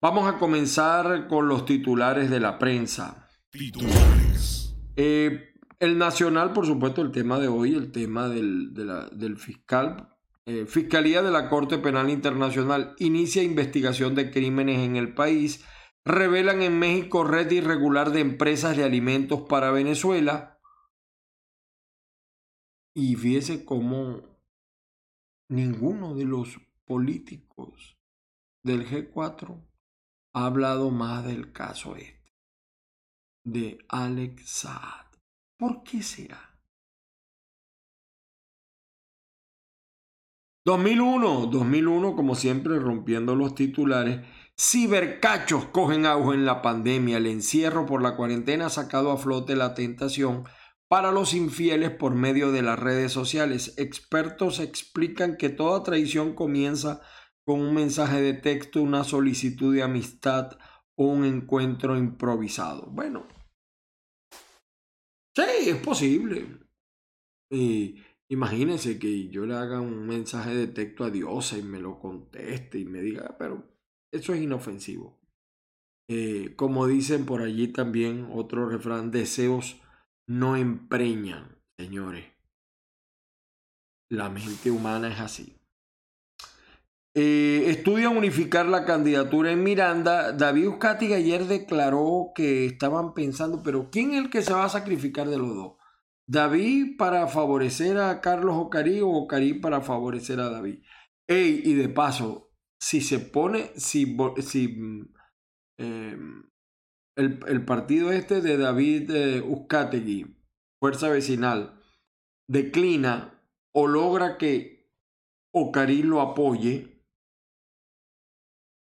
Vamos 0.03 0.27
a 0.27 0.37
comenzar 0.37 1.29
con 1.29 1.47
los 1.47 1.65
titulares 1.65 2.29
de 2.29 2.41
la 2.41 2.59
prensa. 2.59 3.29
Titulares. 3.51 4.75
Eh, 4.97 5.55
el 5.79 5.97
Nacional, 5.97 6.53
por 6.53 6.67
supuesto, 6.67 7.03
el 7.03 7.13
tema 7.13 7.39
de 7.39 7.47
hoy, 7.47 7.77
el 7.77 7.93
tema 7.93 8.29
del, 8.29 8.75
del 8.75 9.37
fiscal. 9.37 10.09
Eh, 10.45 10.67
Fiscalía 10.67 11.23
de 11.23 11.31
la 11.31 11.49
Corte 11.49 11.79
Penal 11.79 12.11
Internacional 12.11 12.97
inicia 12.99 13.45
investigación 13.45 14.17
de 14.17 14.33
crímenes 14.33 14.81
en 14.81 14.97
el 14.97 15.15
país. 15.15 15.65
Revelan 16.05 16.63
en 16.63 16.81
México 16.81 17.23
red 17.23 17.49
irregular 17.53 18.11
de 18.11 18.23
empresas 18.23 18.77
de 18.77 18.83
alimentos 18.83 19.43
para 19.43 19.71
Venezuela. 19.71 20.59
Y 22.93 23.15
fíjese 23.15 23.65
cómo 23.65 24.21
ninguno 25.49 26.17
de 26.17 26.25
los 26.25 26.59
políticos 26.87 27.97
del 28.65 28.85
G4 28.85 29.72
ha 30.35 30.47
hablado 30.47 30.91
más 30.91 31.25
del 31.25 31.53
caso 31.53 31.97
este, 31.97 32.33
de 33.45 33.79
Alex 33.89 34.49
Saad. 34.49 35.07
¿Por 35.59 35.83
qué 35.83 36.03
será? 36.03 36.53
2001, 40.65 41.47
2001, 41.47 42.15
como 42.15 42.35
siempre, 42.37 42.79
rompiendo 42.79 43.35
los 43.35 43.55
titulares. 43.55 44.21
Cibercachos 44.59 45.67
cogen 45.67 46.07
auge 46.07 46.35
en 46.35 46.45
la 46.45 46.63
pandemia. 46.63 47.17
El 47.17 47.27
encierro 47.27 47.85
por 47.85 48.01
la 48.01 48.17
cuarentena 48.17 48.67
ha 48.67 48.71
sacado 48.71 49.11
a 49.11 49.19
flote 49.19 49.57
la 49.57 49.75
tentación 49.75 50.45
para 50.89 51.11
los 51.11 51.35
infieles 51.35 51.91
por 51.91 52.15
medio 52.15 52.53
de 52.53 52.63
las 52.63 52.79
redes 52.79 53.11
sociales. 53.11 53.75
Expertos 53.77 54.61
explican 54.61 55.37
que 55.37 55.49
toda 55.49 55.83
traición 55.83 56.35
comienza 56.35 57.01
con 57.45 57.61
un 57.61 57.75
mensaje 57.75 58.21
de 58.21 58.35
texto, 58.35 58.83
una 58.83 59.05
solicitud 59.05 59.75
de 59.75 59.83
amistad 59.83 60.59
o 60.97 61.07
un 61.07 61.25
encuentro 61.25 61.97
improvisado. 61.97 62.87
Bueno, 62.87 63.27
sí, 65.35 65.71
es 65.71 65.77
posible. 65.77 66.47
imagínense 68.29 68.99
que 68.99 69.29
yo 69.29 69.47
le 69.47 69.55
haga 69.55 69.81
un 69.81 70.07
mensaje 70.07 70.55
de 70.55 70.67
texto 70.69 71.05
a 71.05 71.11
Dios 71.11 71.53
y 71.53 71.63
me 71.63 71.81
lo 71.81 71.99
conteste 71.99 72.79
y 72.79 72.85
me 72.85 73.01
diga, 73.01 73.27
ah, 73.29 73.37
pero 73.39 73.65
eso 74.13 74.35
es 74.35 74.43
inofensivo. 74.43 75.21
Eh, 76.09 76.55
como 76.57 76.87
dicen 76.87 77.25
por 77.25 77.43
allí 77.43 77.69
también 77.69 78.29
otro 78.33 78.69
refrán, 78.69 79.11
deseos 79.11 79.81
no 80.27 80.57
empreñan, 80.57 81.59
señores. 81.79 82.27
La 84.11 84.29
mente 84.29 84.71
humana 84.71 85.09
es 85.09 85.21
así. 85.21 85.62
Eh, 87.15 87.65
estudian 87.67 88.17
unificar 88.17 88.67
la 88.67 88.85
candidatura 88.87 89.53
en 89.53 89.63
Miranda. 89.63 90.33
David 90.33 90.69
Uzcategui 90.69 91.13
ayer 91.13 91.45
declaró 91.47 92.33
que 92.35 92.65
estaban 92.65 93.13
pensando, 93.13 93.63
pero 93.63 93.91
¿quién 93.91 94.13
es 94.15 94.25
el 94.25 94.31
que 94.31 94.43
se 94.43 94.55
va 94.55 94.65
a 94.65 94.71
sacrificar 94.71 95.29
de 95.29 95.39
los 95.39 95.55
dos? 95.55 95.73
¿David 96.27 96.97
para 96.97 97.27
favorecer 97.27 97.99
a 97.99 98.21
Carlos 98.23 98.57
Ocarí 98.57 99.01
o 99.01 99.09
Ocarí 99.11 99.55
para 99.55 99.83
favorecer 99.83 100.41
a 100.41 100.49
David? 100.49 100.83
Ey, 101.29 101.61
y 101.65 101.75
de 101.75 101.89
paso, 101.91 102.51
si 102.81 103.01
se 103.03 103.19
pone, 103.19 103.73
si, 103.77 104.17
si 104.41 104.75
em, 105.79 106.43
el, 107.17 107.65
partido 107.67 108.11
este 108.13 108.41
de 108.41 108.57
David 108.57 109.11
eh, 109.11 110.35
Fuerza 110.81 111.09
Vecinal, 111.09 111.79
declina 112.49 113.43
o 113.75 113.87
logra 113.87 114.39
que 114.39 114.91
Ocarí 115.55 116.03
lo 116.03 116.23
apoye, 116.23 116.92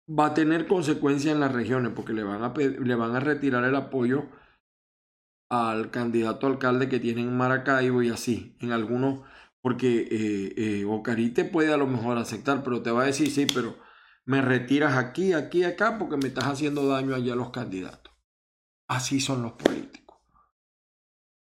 va 0.07 0.27
a 0.27 0.33
tener 0.33 0.67
consecuencias 0.67 1.33
en 1.33 1.39
las 1.39 1.51
regiones 1.51 1.91
porque 1.95 2.13
le 2.13 2.23
van 2.23 2.43
a, 2.43 2.53
le 2.55 2.95
van 2.95 3.15
a 3.15 3.19
retirar 3.19 3.63
el 3.63 3.75
apoyo 3.75 4.27
al 5.49 5.91
candidato 5.91 6.47
alcalde 6.47 6.89
que 6.89 6.99
tiene 6.99 7.21
en 7.21 7.35
Maracaibo 7.35 8.01
y 8.01 8.09
así. 8.09 8.55
En 8.59 8.71
algunos, 8.71 9.21
Porque 9.61 10.07
eh, 10.11 10.83
eh, 10.83 11.49
puede 11.51 11.73
a 11.73 11.77
lo 11.77 11.87
mejor 11.87 12.17
aceptar, 12.17 12.63
pero 12.63 12.81
te 12.81 12.91
va 12.91 13.03
a 13.03 13.05
decir, 13.05 13.31
sí, 13.31 13.47
pero 13.53 13.75
me 14.25 14.41
retiras 14.41 14.97
aquí, 14.97 15.33
aquí, 15.33 15.63
acá, 15.63 15.97
porque 15.97 16.17
me 16.17 16.27
estás 16.27 16.45
haciendo 16.45 16.87
daño 16.87 17.15
allá 17.15 17.33
a 17.33 17.37
los 17.37 17.51
candidatos. 17.51 18.13
Así 18.87 19.19
son 19.19 19.41
los 19.43 19.53
políticos. 19.53 20.17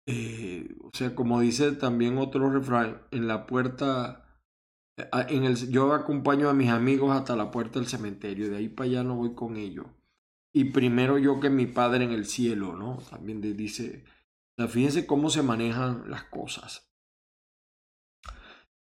Eh, 0.06 0.76
o 0.82 0.90
sea, 0.92 1.14
como 1.14 1.40
dice 1.40 1.73
también 1.73 2.18
otro 2.18 2.50
refrán, 2.50 3.02
en 3.11 3.26
la 3.26 3.46
puerta, 3.46 4.25
en 4.97 5.45
el, 5.45 5.71
yo 5.71 5.93
acompaño 5.93 6.49
a 6.49 6.55
mis 6.55 6.71
amigos 6.71 7.17
hasta 7.17 7.37
la 7.37 7.50
puerta 7.50 7.79
del 7.79 7.88
cementerio, 7.88 8.50
de 8.50 8.57
ahí 8.57 8.69
para 8.69 8.88
allá 8.88 9.03
no 9.03 9.17
voy 9.17 9.35
con 9.35 9.57
ellos. 9.57 9.87
Y 10.53 10.65
primero 10.71 11.19
yo 11.19 11.38
que 11.38 11.50
mi 11.50 11.67
padre 11.67 12.05
en 12.05 12.12
el 12.12 12.25
cielo, 12.25 12.75
¿no? 12.75 12.99
También 13.11 13.41
dice, 13.41 14.05
o 14.57 14.62
sea, 14.62 14.69
fíjense 14.69 15.07
cómo 15.07 15.29
se 15.29 15.43
manejan 15.43 16.11
las 16.11 16.25
cosas. 16.25 16.91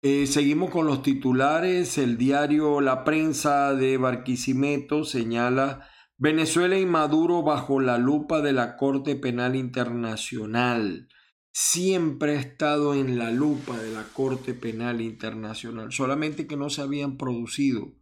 Eh, 0.01 0.27
seguimos 0.27 0.71
con 0.71 0.87
los 0.87 1.03
titulares. 1.03 1.97
El 1.97 2.17
diario 2.17 2.81
La 2.81 3.03
Prensa 3.03 3.75
de 3.75 3.97
Barquisimeto 3.97 5.03
señala 5.03 5.87
Venezuela 6.17 6.79
y 6.79 6.85
Maduro 6.85 7.43
bajo 7.43 7.79
la 7.81 7.97
lupa 7.97 8.41
de 8.41 8.53
la 8.53 8.77
Corte 8.77 9.15
Penal 9.15 9.55
Internacional. 9.55 11.09
Siempre 11.51 12.37
ha 12.37 12.39
estado 12.39 12.93
en 12.93 13.17
la 13.17 13.31
lupa 13.31 13.77
de 13.77 13.91
la 13.91 14.03
Corte 14.03 14.53
Penal 14.53 15.01
Internacional, 15.01 15.91
solamente 15.91 16.47
que 16.47 16.57
no 16.57 16.69
se 16.69 16.81
habían 16.81 17.17
producido 17.17 17.93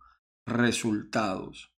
resultados. 0.45 1.73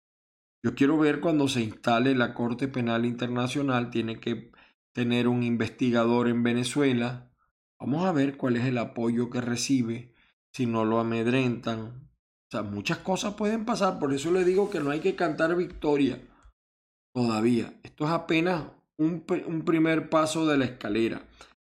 Yo 0.62 0.74
quiero 0.74 0.98
ver 0.98 1.20
cuando 1.20 1.46
se 1.48 1.62
instale 1.62 2.14
la 2.14 2.34
Corte 2.34 2.68
Penal 2.68 3.04
Internacional, 3.04 3.90
tiene 3.90 4.18
que 4.18 4.50
tener 4.92 5.28
un 5.28 5.42
investigador 5.42 6.28
en 6.28 6.42
Venezuela. 6.42 7.30
Vamos 7.78 8.06
a 8.06 8.12
ver 8.12 8.36
cuál 8.36 8.56
es 8.56 8.64
el 8.64 8.78
apoyo 8.78 9.30
que 9.30 9.40
recibe, 9.40 10.14
si 10.52 10.66
no 10.66 10.84
lo 10.84 10.98
amedrentan, 10.98 12.08
o 12.48 12.50
sea, 12.50 12.62
muchas 12.62 12.98
cosas 12.98 13.34
pueden 13.34 13.66
pasar, 13.66 13.98
por 13.98 14.14
eso 14.14 14.32
le 14.32 14.42
digo 14.42 14.70
que 14.70 14.80
no 14.80 14.90
hay 14.90 15.00
que 15.00 15.14
cantar 15.14 15.54
victoria 15.54 16.18
todavía. 17.12 17.78
Esto 17.82 18.06
es 18.06 18.10
apenas 18.10 18.64
un, 18.96 19.24
un 19.46 19.64
primer 19.66 20.08
paso 20.08 20.46
de 20.46 20.56
la 20.56 20.64
escalera. 20.64 21.22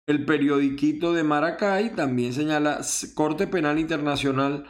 El 0.06 0.26
periodiquito 0.26 1.14
de 1.14 1.25
Maracay 1.25 1.94
también 1.94 2.32
señala, 2.34 2.80
Corte 3.14 3.46
Penal 3.46 3.78
Internacional 3.78 4.66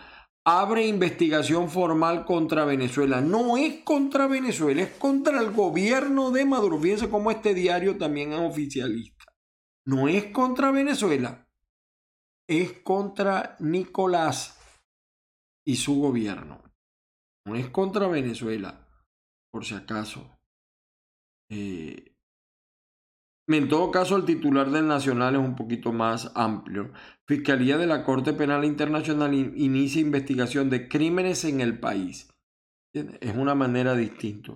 abre 0.47 0.87
investigación 0.87 1.71
formal 1.71 2.25
contra 2.25 2.65
Venezuela. 2.65 3.21
No 3.21 3.57
es 3.57 3.83
contra 3.83 4.27
Venezuela, 4.27 4.83
es 4.83 4.91
contra 4.91 5.41
el 5.41 5.51
gobierno 5.51 6.31
de 6.31 6.45
Maduro. 6.45 6.79
Fíjense 6.79 7.09
cómo 7.09 7.31
este 7.31 7.55
diario 7.55 7.97
también 7.97 8.33
es 8.33 8.41
oficialista. 8.41 9.25
No 9.87 10.09
es 10.09 10.27
contra 10.27 10.71
Venezuela, 10.71 11.47
es 12.49 12.81
contra 12.83 13.57
Nicolás 13.59 14.59
y 15.67 15.77
su 15.77 16.01
gobierno. 16.01 16.63
No 17.47 17.57
es 17.57 17.69
contra 17.69 18.07
Venezuela, 18.09 18.89
por 19.51 19.65
si 19.65 19.75
acaso. 19.75 20.39
Eh, 21.51 22.14
en 23.47 23.69
todo 23.69 23.91
caso, 23.91 24.17
el 24.17 24.25
titular 24.25 24.71
del 24.71 24.87
Nacional 24.87 25.35
es 25.35 25.41
un 25.41 25.57
poquito 25.57 25.93
más 25.93 26.33
amplio. 26.35 26.93
Fiscalía 27.27 27.77
de 27.77 27.87
la 27.87 28.05
Corte 28.05 28.33
Penal 28.33 28.65
Internacional 28.65 29.35
inicia 29.35 30.01
investigación 30.01 30.71
de 30.71 30.89
crímenes 30.89 31.45
en 31.45 31.61
el 31.61 31.79
país. 31.79 32.29
Es 32.93 33.35
una 33.35 33.55
manera 33.55 33.95
distinta. 33.95 34.53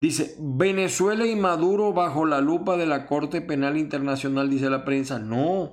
Dice, 0.00 0.36
Venezuela 0.38 1.26
y 1.26 1.36
Maduro 1.36 1.92
bajo 1.92 2.24
la 2.24 2.40
lupa 2.40 2.76
de 2.76 2.86
la 2.86 3.06
Corte 3.06 3.40
Penal 3.40 3.76
Internacional, 3.76 4.48
dice 4.48 4.70
la 4.70 4.84
prensa. 4.84 5.18
No, 5.18 5.72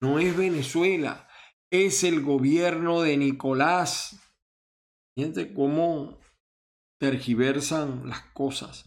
no 0.00 0.18
es 0.18 0.36
Venezuela 0.36 1.28
es 1.70 2.04
el 2.04 2.22
gobierno 2.22 3.02
de 3.02 3.16
Nicolás. 3.16 4.20
Fíjense 5.14 5.52
cómo 5.52 6.18
tergiversan 6.98 8.08
las 8.08 8.22
cosas. 8.32 8.86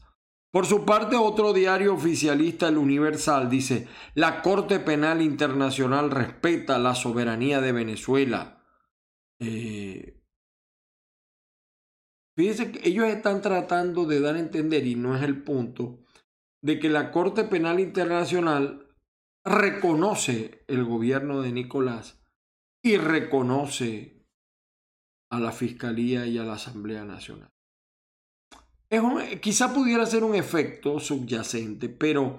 Por 0.51 0.65
su 0.65 0.83
parte, 0.85 1.15
otro 1.15 1.53
diario 1.53 1.93
oficialista, 1.93 2.67
el 2.67 2.77
Universal, 2.77 3.49
dice, 3.49 3.87
la 4.15 4.41
Corte 4.41 4.79
Penal 4.79 5.21
Internacional 5.21 6.11
respeta 6.11 6.77
la 6.77 6.93
soberanía 6.93 7.61
de 7.61 7.71
Venezuela. 7.71 8.61
Eh, 9.39 10.21
fíjense 12.35 12.73
que 12.73 12.89
ellos 12.89 13.05
están 13.05 13.41
tratando 13.41 14.05
de 14.05 14.19
dar 14.19 14.35
a 14.35 14.39
entender, 14.39 14.85
y 14.85 14.95
no 14.95 15.15
es 15.15 15.23
el 15.23 15.41
punto, 15.41 16.03
de 16.61 16.79
que 16.79 16.89
la 16.89 17.11
Corte 17.11 17.45
Penal 17.45 17.79
Internacional 17.79 18.93
reconoce 19.45 20.65
el 20.67 20.83
gobierno 20.83 21.41
de 21.41 21.53
Nicolás 21.53 22.21
y 22.83 22.97
reconoce 22.97 24.27
a 25.29 25.39
la 25.39 25.53
Fiscalía 25.53 26.25
y 26.27 26.37
a 26.37 26.43
la 26.43 26.53
Asamblea 26.53 27.05
Nacional. 27.05 27.50
Es 28.91 29.01
quizá 29.39 29.73
pudiera 29.73 30.05
ser 30.05 30.23
un 30.23 30.35
efecto 30.35 30.99
subyacente, 30.99 31.89
pero 31.89 32.37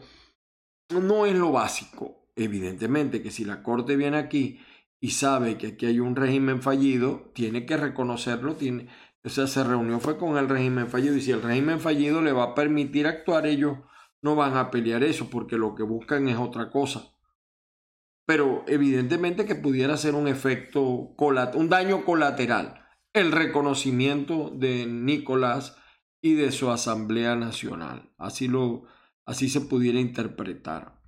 no 0.91 1.27
es 1.27 1.35
lo 1.35 1.51
básico. 1.51 2.29
Evidentemente 2.37 3.23
que 3.23 3.33
si 3.33 3.45
la 3.45 3.65
Corte 3.65 3.97
viene 3.97 4.19
aquí 4.19 4.61
y 5.01 5.11
sabe 5.11 5.59
que 5.59 5.69
aquí 5.69 5.87
hay 5.87 5.99
un 5.99 6.15
régimen 6.15 6.63
fallido, 6.63 7.33
tiene 7.35 7.67
que 7.67 7.77
reconocerlo, 7.77 8.55
tiene, 8.55 8.87
o 9.25 9.29
sea, 9.29 9.49
se 9.49 9.65
reunió 9.65 9.99
fue 9.99 10.17
con 10.17 10.37
el 10.37 10.49
régimen 10.49 10.87
fallido 10.87 11.17
y 11.17 11.23
si 11.23 11.33
el 11.33 11.43
régimen 11.43 11.81
fallido 11.81 12.23
le 12.23 12.33
va 12.33 12.45
a 12.45 12.55
permitir 12.55 13.09
actuar, 13.09 13.47
ellos 13.47 13.79
no 14.23 14.37
van 14.37 14.57
a 14.57 14.71
pelear 14.71 15.03
eso 15.03 15.29
porque 15.29 15.57
lo 15.57 15.75
que 15.75 15.83
buscan 15.83 16.29
es 16.29 16.37
otra 16.37 16.71
cosa 16.71 17.13
pero 18.27 18.65
evidentemente 18.67 19.45
que 19.45 19.55
pudiera 19.55 19.97
ser 19.97 20.15
un 20.15 20.29
efecto, 20.29 20.81
un 20.81 21.69
daño 21.69 22.05
colateral, 22.05 22.87
el 23.13 23.33
reconocimiento 23.33 24.51
de 24.51 24.87
Nicolás 24.87 25.77
y 26.23 26.35
de 26.35 26.53
su 26.53 26.71
Asamblea 26.71 27.37
Nacional. 27.37 28.11
Así, 28.17 28.49
lo, 28.49 28.85
así 29.27 29.49
se 29.51 29.61
pudiera 29.61 30.01
interpretar. 30.01 31.03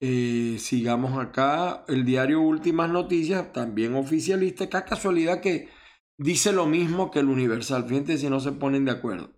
Eh, 0.00 0.56
sigamos 0.58 1.18
acá, 1.18 1.84
el 1.88 2.04
diario 2.04 2.40
Últimas 2.40 2.90
Noticias, 2.90 3.52
también 3.52 3.94
oficialista, 3.94 4.68
qué 4.68 4.82
casualidad 4.88 5.40
que 5.40 5.68
dice 6.16 6.52
lo 6.52 6.66
mismo 6.66 7.10
que 7.10 7.20
el 7.20 7.28
Universal, 7.28 7.84
fíjense 7.88 8.18
si 8.18 8.30
no 8.30 8.40
se 8.40 8.52
ponen 8.52 8.84
de 8.84 8.92
acuerdo. 8.92 9.36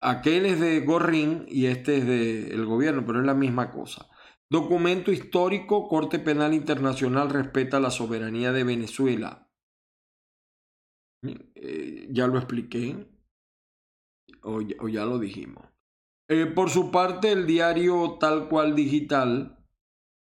Aquel 0.00 0.46
es 0.46 0.60
de 0.60 0.80
Gorrín 0.80 1.46
y 1.48 1.66
este 1.66 1.98
es 1.98 2.06
del 2.06 2.64
gobierno, 2.66 3.04
pero 3.06 3.20
es 3.20 3.26
la 3.26 3.34
misma 3.34 3.70
cosa. 3.70 4.08
Documento 4.50 5.10
histórico, 5.10 5.88
Corte 5.88 6.18
Penal 6.18 6.52
Internacional 6.52 7.30
respeta 7.30 7.80
la 7.80 7.90
soberanía 7.90 8.52
de 8.52 8.64
Venezuela. 8.64 9.50
Eh, 11.22 12.08
ya 12.10 12.26
lo 12.26 12.36
expliqué 12.36 13.13
o, 14.44 14.60
ya 14.88 15.04
lo 15.04 15.18
dijimos. 15.18 15.64
Eh, 16.28 16.46
por 16.46 16.70
su 16.70 16.90
parte, 16.90 17.32
el 17.32 17.46
diario 17.46 18.16
Tal 18.18 18.48
Cual 18.48 18.74
Digital 18.74 19.58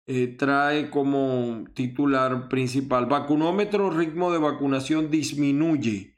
eh, 0.06 0.28
trae 0.38 0.90
como 0.90 1.64
titular 1.74 2.48
principal, 2.48 3.06
vacunómetro 3.06 3.90
ritmo 3.90 4.32
de 4.32 4.38
vacunación 4.38 5.10
disminuye 5.10 6.16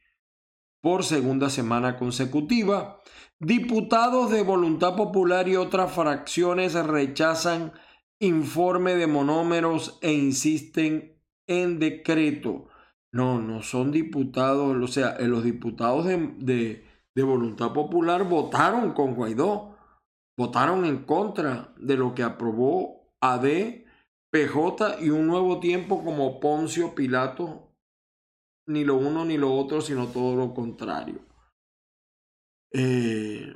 por 0.81 1.05
segunda 1.05 1.51
semana 1.51 1.97
consecutiva. 1.97 3.01
Diputados 3.41 4.31
de 4.31 4.43
Voluntad 4.43 4.97
Popular 4.97 5.49
y 5.49 5.57
otras 5.57 5.93
fracciones 5.93 6.75
rechazan 6.75 7.73
informe 8.19 8.95
de 8.95 9.07
monómeros 9.07 9.99
e 10.03 10.13
insisten 10.13 11.19
en 11.47 11.79
decreto. 11.79 12.69
No, 13.13 13.41
no 13.41 13.63
son 13.63 13.93
diputados, 13.93 14.77
o 14.83 14.87
sea, 14.87 15.17
eh, 15.19 15.29
los 15.29 15.45
diputados 15.45 16.07
de, 16.07 16.35
de, 16.39 16.85
Voluntad 17.23 17.73
Popular 17.73 18.29
votaron 18.29 18.93
con 18.93 19.15
Guaidó, 19.15 19.77
votaron 20.37 20.85
en 20.85 21.05
contra 21.05 21.73
de 21.77 21.97
lo 21.97 22.15
que 22.15 22.23
aprobó 22.23 23.13
AD, 23.21 23.85
PJ 24.33 25.01
y 25.01 25.11
un 25.11 25.27
nuevo 25.27 25.61
tiempo 25.61 26.03
como 26.03 26.41
Poncio 26.41 26.95
Pilato, 26.95 27.73
ni 28.67 28.85
lo 28.85 28.97
uno 28.97 29.25
ni 29.25 29.39
lo 29.39 29.55
otro, 29.55 29.81
sino 29.81 30.09
todo 30.09 30.35
lo 30.37 30.55
contrario. 30.55 31.21
Eh, 32.73 33.55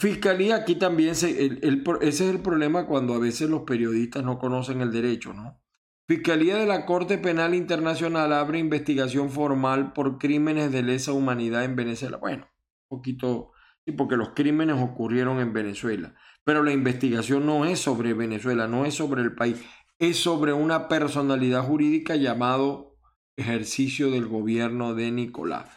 Fiscalía, 0.00 0.56
aquí 0.56 0.76
también, 0.76 1.10
ese 1.10 1.58
es 2.00 2.20
el 2.22 2.40
problema 2.40 2.86
cuando 2.86 3.12
a 3.12 3.18
veces 3.18 3.50
los 3.50 3.64
periodistas 3.64 4.24
no 4.24 4.38
conocen 4.38 4.80
el 4.80 4.92
derecho, 4.92 5.34
¿no? 5.34 5.60
Fiscalía 6.08 6.56
de 6.56 6.66
la 6.66 6.86
Corte 6.86 7.18
Penal 7.18 7.54
Internacional 7.54 8.32
abre 8.32 8.58
investigación 8.58 9.30
formal 9.30 9.92
por 9.92 10.18
crímenes 10.18 10.72
de 10.72 10.82
lesa 10.82 11.12
humanidad 11.12 11.64
en 11.64 11.76
Venezuela. 11.76 12.16
Bueno, 12.16 12.49
poquito, 12.90 13.52
porque 13.96 14.16
los 14.16 14.30
crímenes 14.30 14.76
ocurrieron 14.82 15.38
en 15.40 15.52
Venezuela, 15.52 16.14
pero 16.44 16.62
la 16.62 16.72
investigación 16.72 17.46
no 17.46 17.64
es 17.64 17.78
sobre 17.78 18.12
Venezuela, 18.12 18.66
no 18.66 18.84
es 18.84 18.94
sobre 18.94 19.22
el 19.22 19.34
país, 19.34 19.64
es 19.98 20.18
sobre 20.18 20.52
una 20.52 20.88
personalidad 20.88 21.64
jurídica 21.64 22.16
llamado 22.16 22.98
ejercicio 23.36 24.10
del 24.10 24.26
gobierno 24.26 24.94
de 24.94 25.10
Nicolás, 25.10 25.70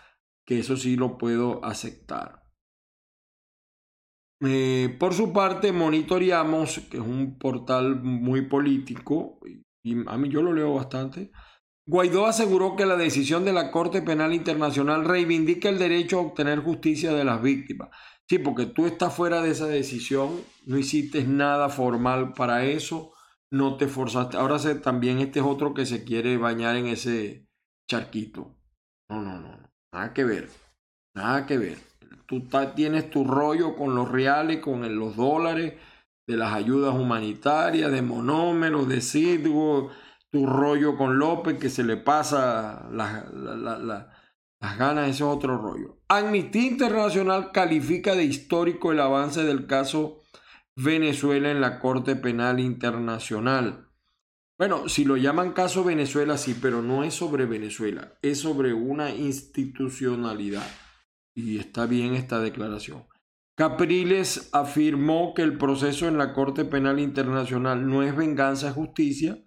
que 0.45 0.59
eso 0.59 0.75
sí 0.75 0.95
lo 0.95 1.17
puedo 1.17 1.63
aceptar. 1.63 2.43
Eh, 4.41 4.97
por 4.99 5.13
su 5.13 5.31
parte, 5.31 5.71
monitoreamos, 5.71 6.79
que 6.89 6.97
es 6.97 7.03
un 7.03 7.37
portal 7.37 8.01
muy 8.01 8.47
político, 8.47 9.39
y 9.83 9.95
a 10.07 10.17
mí 10.17 10.29
yo 10.29 10.41
lo 10.41 10.51
leo 10.51 10.73
bastante, 10.73 11.31
Guaidó 11.85 12.27
aseguró 12.27 12.75
que 12.77 12.85
la 12.85 12.95
decisión 12.95 13.43
de 13.43 13.51
la 13.51 13.69
Corte 13.69 14.01
Penal 14.01 14.33
Internacional 14.33 15.03
reivindica 15.03 15.67
el 15.67 15.79
derecho 15.79 16.17
a 16.17 16.21
obtener 16.21 16.59
justicia 16.59 17.13
de 17.13 17.25
las 17.25 17.41
víctimas. 17.41 17.89
Sí, 18.29 18.39
porque 18.39 18.65
tú 18.65 18.85
estás 18.85 19.13
fuera 19.13 19.41
de 19.41 19.51
esa 19.51 19.67
decisión, 19.67 20.39
no 20.65 20.77
hiciste 20.77 21.25
nada 21.25 21.67
formal 21.67 22.33
para 22.33 22.63
eso, 22.63 23.11
no 23.51 23.75
te 23.75 23.87
forzaste. 23.87 24.37
Ahora 24.37 24.57
también 24.81 25.19
este 25.19 25.39
es 25.39 25.45
otro 25.45 25.73
que 25.73 25.85
se 25.85 26.05
quiere 26.05 26.37
bañar 26.37 26.77
en 26.77 26.87
ese 26.87 27.47
charquito. 27.89 28.55
No, 29.09 29.21
no, 29.21 29.39
no, 29.39 29.69
nada 29.91 30.13
que 30.13 30.23
ver, 30.23 30.49
nada 31.13 31.45
que 31.45 31.57
ver. 31.57 31.77
Tú 32.25 32.47
tienes 32.75 33.09
tu 33.09 33.25
rollo 33.25 33.75
con 33.75 33.93
los 33.93 34.09
reales, 34.09 34.61
con 34.61 34.97
los 34.97 35.17
dólares, 35.17 35.73
de 36.25 36.37
las 36.37 36.53
ayudas 36.53 36.95
humanitarias, 36.95 37.91
de 37.91 38.01
monómeros, 38.01 38.87
de 38.87 39.01
Sidgo, 39.01 39.91
tu 40.33 40.47
rollo 40.47 40.97
con 40.97 41.19
López 41.19 41.59
que 41.59 41.69
se 41.69 41.83
le 41.83 41.95
pasa 41.95 42.89
las 42.91 43.27
ganas, 44.77 45.07
ese 45.07 45.17
es 45.17 45.21
otro 45.21 45.59
rollo. 45.59 45.99
Amnistía 46.07 46.63
Internacional 46.63 47.51
califica 47.51 48.15
de 48.15 48.23
histórico 48.23 48.91
el 48.91 48.99
avance 48.99 49.43
del 49.43 49.67
caso 49.67 50.21
Venezuela 50.75 51.51
en 51.51 51.61
la 51.61 51.79
Corte 51.79 52.15
Penal 52.15 52.59
Internacional. 52.59 53.91
Bueno, 54.57 54.89
si 54.89 55.05
lo 55.05 55.17
llaman 55.17 55.53
caso 55.53 55.83
Venezuela, 55.83 56.39
sí, 56.39 56.57
pero 56.59 56.81
no 56.81 57.03
es 57.03 57.13
sobre 57.13 57.45
Venezuela, 57.45 58.17
es 58.23 58.39
sobre 58.39 58.73
una 58.73 59.11
institucionalidad. 59.11 60.65
Y 61.35 61.59
está 61.59 61.85
bien 61.85 62.15
esta 62.15 62.39
declaración. 62.39 63.05
Capriles 63.55 64.49
afirmó 64.51 65.35
que 65.35 65.43
el 65.43 65.59
proceso 65.59 66.07
en 66.07 66.17
la 66.17 66.33
Corte 66.33 66.65
Penal 66.65 66.99
Internacional 66.99 67.87
no 67.87 68.01
es 68.01 68.15
venganza, 68.15 68.71
justicia, 68.71 69.37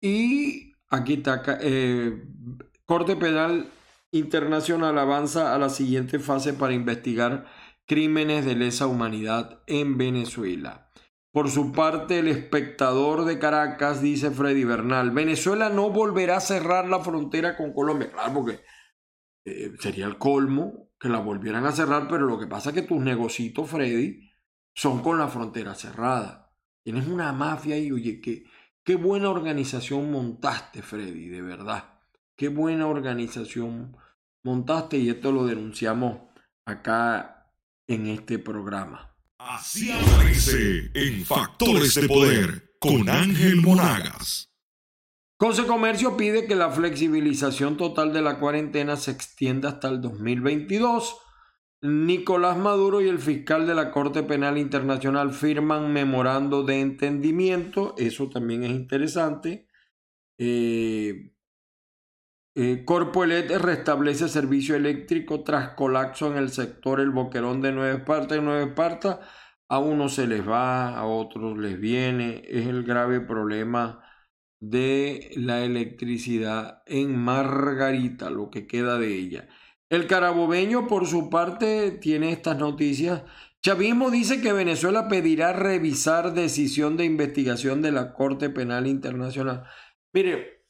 y 0.00 0.72
aquí 0.88 1.14
está, 1.14 1.42
eh, 1.60 2.22
Corte 2.84 3.16
Penal 3.16 3.70
Internacional 4.12 4.98
avanza 4.98 5.54
a 5.54 5.58
la 5.58 5.68
siguiente 5.68 6.18
fase 6.18 6.52
para 6.52 6.72
investigar 6.72 7.46
crímenes 7.86 8.44
de 8.44 8.54
lesa 8.54 8.86
humanidad 8.86 9.62
en 9.66 9.98
Venezuela. 9.98 10.90
Por 11.32 11.50
su 11.50 11.72
parte, 11.72 12.20
el 12.20 12.28
espectador 12.28 13.24
de 13.26 13.38
Caracas 13.38 14.00
dice 14.00 14.30
Freddy 14.30 14.64
Bernal, 14.64 15.10
Venezuela 15.10 15.68
no 15.68 15.90
volverá 15.90 16.38
a 16.38 16.40
cerrar 16.40 16.88
la 16.88 17.00
frontera 17.00 17.56
con 17.56 17.74
Colombia. 17.74 18.10
Claro, 18.10 18.32
porque 18.32 18.60
eh, 19.44 19.72
sería 19.78 20.06
el 20.06 20.16
colmo 20.16 20.90
que 20.98 21.08
la 21.08 21.18
volvieran 21.18 21.66
a 21.66 21.72
cerrar, 21.72 22.08
pero 22.08 22.26
lo 22.26 22.38
que 22.38 22.46
pasa 22.46 22.70
es 22.70 22.74
que 22.74 22.82
tus 22.82 23.00
negocitos, 23.00 23.68
Freddy, 23.68 24.30
son 24.74 25.02
con 25.02 25.18
la 25.18 25.28
frontera 25.28 25.74
cerrada. 25.74 26.54
Tienes 26.82 27.06
una 27.06 27.32
mafia 27.32 27.76
y, 27.78 27.92
oye, 27.92 28.20
que 28.20 28.44
Qué 28.86 28.94
buena 28.94 29.30
organización 29.30 30.12
montaste, 30.12 30.80
Freddy, 30.80 31.28
de 31.28 31.42
verdad. 31.42 31.98
Qué 32.36 32.46
buena 32.46 32.86
organización 32.86 33.96
montaste 34.44 34.96
y 34.96 35.10
esto 35.10 35.32
lo 35.32 35.44
denunciamos 35.44 36.20
acá 36.64 37.50
en 37.88 38.06
este 38.06 38.38
programa. 38.38 39.12
Así 39.38 39.90
aparece 39.90 40.92
en 40.94 41.24
Factores 41.24 41.96
de 41.96 42.06
Poder 42.06 42.76
con 42.78 43.08
Ángel 43.08 43.60
Monagas. 43.60 44.52
Conce 45.36 45.66
Comercio 45.66 46.16
pide 46.16 46.46
que 46.46 46.54
la 46.54 46.70
flexibilización 46.70 47.76
total 47.76 48.12
de 48.12 48.22
la 48.22 48.38
cuarentena 48.38 48.94
se 48.94 49.10
extienda 49.10 49.70
hasta 49.70 49.88
el 49.88 50.00
2022 50.00 51.16
Nicolás 51.86 52.56
Maduro 52.56 53.00
y 53.00 53.08
el 53.08 53.18
fiscal 53.18 53.66
de 53.66 53.74
la 53.74 53.90
Corte 53.90 54.22
Penal 54.22 54.58
Internacional 54.58 55.32
firman 55.32 55.92
memorando 55.92 56.62
de 56.62 56.80
entendimiento, 56.80 57.94
eso 57.98 58.28
también 58.28 58.64
es 58.64 58.70
interesante. 58.70 59.66
Eh, 60.38 61.32
eh, 62.54 62.84
restablece 63.58 64.28
servicio 64.28 64.76
eléctrico 64.76 65.42
tras 65.44 65.74
colapso 65.74 66.32
en 66.32 66.38
el 66.38 66.50
sector 66.50 67.00
El 67.00 67.10
Boquerón 67.10 67.60
de 67.60 67.72
Nueva 67.72 67.98
Esparta 67.98 68.36
y 68.36 68.40
Nueva 68.40 68.62
Esparta. 68.62 69.20
A 69.68 69.78
unos 69.78 70.14
se 70.14 70.26
les 70.26 70.46
va, 70.48 70.96
a 70.96 71.04
otros 71.04 71.58
les 71.58 71.78
viene. 71.78 72.42
Es 72.48 72.66
el 72.66 72.84
grave 72.84 73.20
problema 73.20 74.02
de 74.60 75.30
la 75.36 75.64
electricidad 75.64 76.82
en 76.86 77.18
Margarita, 77.18 78.30
lo 78.30 78.50
que 78.50 78.66
queda 78.66 78.98
de 78.98 79.14
ella. 79.14 79.48
El 79.88 80.06
carabobeño, 80.08 80.88
por 80.88 81.06
su 81.06 81.30
parte, 81.30 81.92
tiene 81.92 82.32
estas 82.32 82.58
noticias. 82.58 83.22
Chavismo 83.62 84.10
dice 84.10 84.40
que 84.40 84.52
Venezuela 84.52 85.08
pedirá 85.08 85.52
revisar 85.52 86.34
decisión 86.34 86.96
de 86.96 87.04
investigación 87.04 87.82
de 87.82 87.92
la 87.92 88.12
Corte 88.12 88.50
Penal 88.50 88.86
Internacional. 88.86 89.64
Mire, 90.12 90.66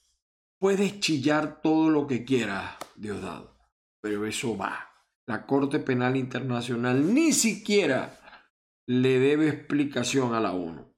puedes 0.58 1.00
chillar 1.00 1.60
todo 1.62 1.88
lo 1.88 2.06
que 2.06 2.24
quieras, 2.24 2.76
Diosdado, 2.94 3.58
pero 4.02 4.26
eso 4.26 4.56
va. 4.56 4.90
La 5.26 5.46
Corte 5.46 5.78
Penal 5.78 6.16
Internacional 6.16 7.12
ni 7.12 7.32
siquiera 7.32 8.18
le 8.86 9.18
debe 9.18 9.48
explicación 9.48 10.34
a 10.34 10.40
la 10.40 10.52
ONU. 10.52 10.94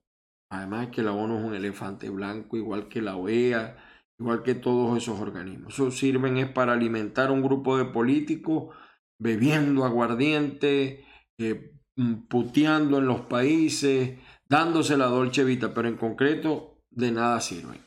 Además 0.50 0.88
que 0.88 1.02
la 1.02 1.12
ONU 1.12 1.38
es 1.38 1.44
un 1.44 1.54
elefante 1.54 2.10
blanco, 2.10 2.56
igual 2.56 2.88
que 2.88 3.02
la 3.02 3.16
OEA, 3.16 3.76
igual 4.18 4.42
que 4.42 4.54
todos 4.54 4.96
esos 4.96 5.20
organismos. 5.20 5.74
Eso 5.74 5.90
sirven 5.90 6.36
es 6.36 6.50
para 6.50 6.72
alimentar 6.72 7.30
un 7.30 7.42
grupo 7.42 7.78
de 7.78 7.84
políticos 7.84 8.74
bebiendo 9.18 9.84
aguardiente, 9.84 11.04
eh, 11.38 11.72
mm, 11.96 12.26
puteando 12.28 12.98
en 12.98 13.06
los 13.06 13.22
países, 13.22 14.18
dándose 14.48 14.96
la 14.96 15.06
dolce 15.06 15.44
vita, 15.44 15.74
pero 15.74 15.88
en 15.88 15.96
concreto 15.96 16.78
de 16.90 17.12
nada 17.12 17.40
sirven. 17.40 17.80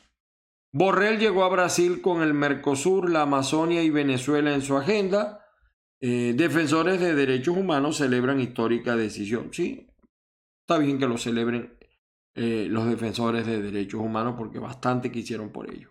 Borrell 0.74 1.20
llegó 1.20 1.44
a 1.44 1.50
Brasil 1.50 2.02
con 2.02 2.22
el 2.22 2.34
Mercosur, 2.34 3.10
la 3.10 3.24
Amazonia 3.24 3.84
y 3.84 3.90
Venezuela 3.90 4.54
en 4.54 4.62
su 4.62 4.78
agenda. 4.78 5.46
Eh, 6.00 6.34
defensores 6.36 7.00
de 7.02 7.14
derechos 7.14 7.58
humanos 7.58 7.98
celebran 7.98 8.40
histórica 8.40 8.96
decisión. 8.96 9.50
Sí, 9.52 9.88
está 10.62 10.80
bien 10.80 10.98
que 10.98 11.08
lo 11.08 11.18
celebren 11.18 11.78
eh, 12.36 12.68
los 12.70 12.88
defensores 12.88 13.46
de 13.46 13.62
derechos 13.62 14.00
humanos 14.00 14.36
porque 14.38 14.60
bastante 14.60 15.12
quisieron 15.12 15.52
por 15.52 15.70
ello. 15.70 15.90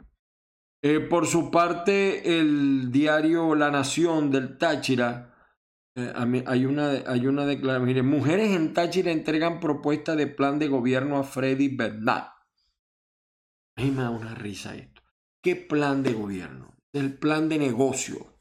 Eh, 0.82 1.00
por 1.00 1.26
su 1.26 1.50
parte, 1.50 2.38
el 2.38 2.90
diario 2.90 3.54
La 3.54 3.70
Nación 3.70 4.30
del 4.30 4.56
Táchira, 4.56 5.34
eh, 5.94 6.12
hay 6.46 6.64
una, 6.64 6.90
hay 7.06 7.26
una 7.26 7.44
declaración, 7.44 7.86
mire, 7.86 8.02
mujeres 8.02 8.56
en 8.56 8.72
Táchira 8.72 9.10
entregan 9.10 9.60
propuesta 9.60 10.16
de 10.16 10.26
plan 10.26 10.58
de 10.58 10.68
gobierno 10.68 11.18
a 11.18 11.24
Freddy 11.24 11.68
Bernal. 11.68 12.30
A 13.76 13.82
mí 13.82 13.90
me 13.90 14.02
da 14.02 14.10
una 14.10 14.34
risa 14.34 14.74
esto. 14.74 15.02
¿Qué 15.42 15.54
plan 15.54 16.02
de 16.02 16.14
gobierno? 16.14 16.74
El 16.94 17.14
plan 17.18 17.48
de 17.50 17.58
negocio 17.58 18.38